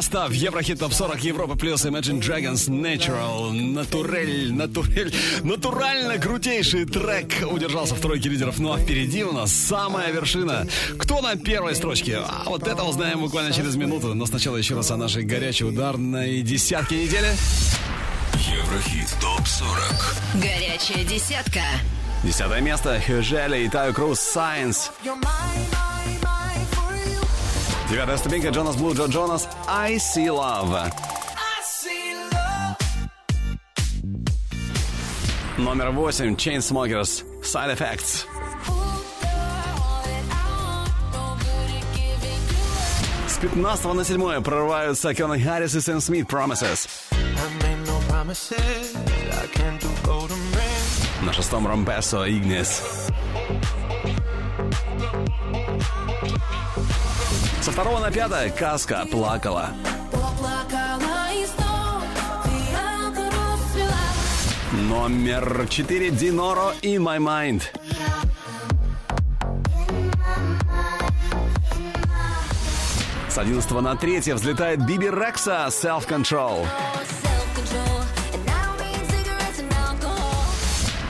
[0.00, 3.52] Место в Еврохит Топ 40 Европа плюс Imagine Dragons Natural.
[3.52, 8.58] Натурель, натурель, натурально крутейший трек удержался в тройке лидеров.
[8.58, 10.66] Ну а впереди у нас самая вершина.
[10.98, 12.16] Кто на первой строчке?
[12.16, 14.14] А вот это узнаем буквально через минуту.
[14.14, 17.36] Но сначала еще раз о нашей горячей ударной десятке недели.
[18.36, 21.60] Еврохит ТОП-40 Горячая десятка.
[22.24, 22.98] Десятое место.
[23.06, 24.92] Хюжели и Таю Круз Сайенс.
[27.90, 30.92] Девятая ступенька Джонас Блу, Джо Джонас, I See Love.
[35.58, 38.26] Номер восемь, Chainsmokers, Side Effects.
[43.26, 46.88] С 15 на 7 прорываются Кёнан Харрис и Сэм Смит, Promises.
[51.22, 53.09] На шестом Ромпесо, Игнис.
[57.84, 59.70] 2 на пятое, «Каска плакала».
[64.72, 67.62] Номер четыре, Диноро и My Mind.
[73.28, 76.66] С 11 на 3 взлетает Биби Рекса Self Control.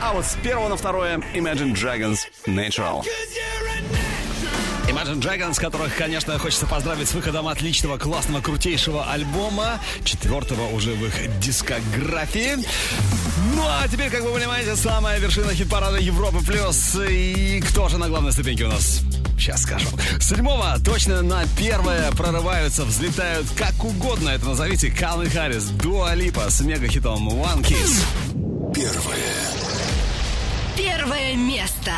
[0.00, 3.04] А вот с 1 на 2 Imagine Dragons Natural.
[5.00, 11.06] Imagine Dragons, которых, конечно, хочется поздравить с выходом отличного, классного, крутейшего альбома, четвертого уже в
[11.06, 12.56] их дискографии.
[13.54, 16.98] Ну а теперь, как вы понимаете, самая вершина хит-парада Европы плюс.
[17.08, 19.00] И кто же на главной ступеньке у нас?
[19.38, 19.88] Сейчас скажу.
[20.18, 24.90] С седьмого точно на первое прорываются, взлетают как угодно это назовите.
[24.90, 28.04] Калвин Харрис, Дуа Липа с мега-хитом One Kiss.
[28.74, 29.16] Первое.
[30.76, 31.92] Первое место.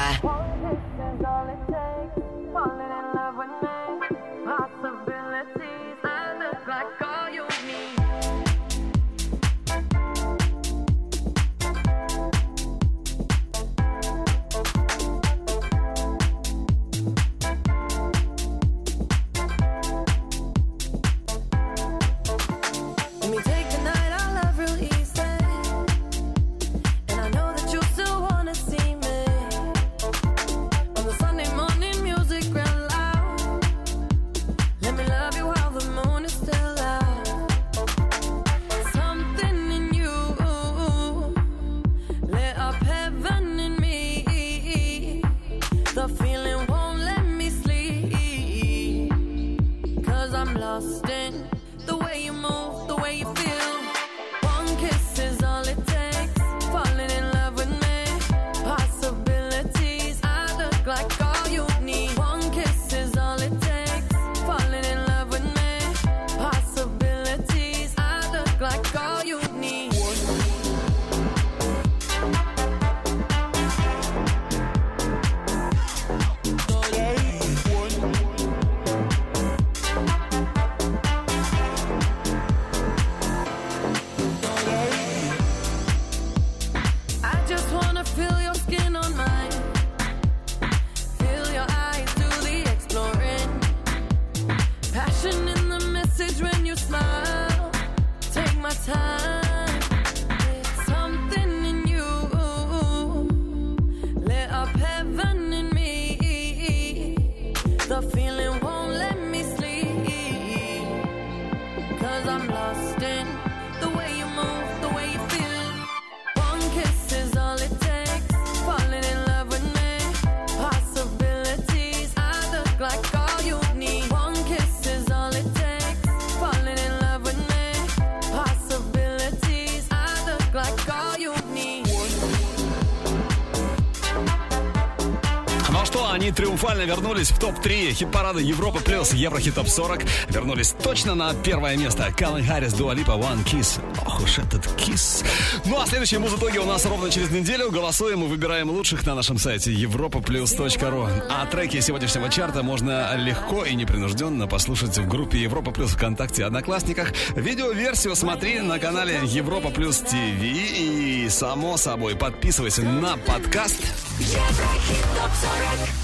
[136.82, 140.02] Триумфально вернулись в топ-3 хит-парада Европы плюс Еврохит топ 40.
[140.28, 142.12] Вернулись точно на первое место.
[142.16, 143.80] Калвин Харрис, Дуалипа, One Kiss.
[144.06, 145.24] Ох уж этот кис.
[145.64, 147.70] Ну а следующие музытоги у нас ровно через неделю.
[147.70, 151.26] Голосуем и выбираем лучших на нашем сайте europaplus.ru.
[151.30, 157.12] А треки сегодняшнего чарта можно легко и непринужденно послушать в группе Европа Плюс ВКонтакте Одноклассниках.
[157.36, 160.42] Видеоверсию смотри на канале Европа Плюс ТВ.
[160.42, 163.80] И, само собой, подписывайся на подкаст.
[164.18, 165.30] Еврохит ТОП
[165.78, 166.01] 40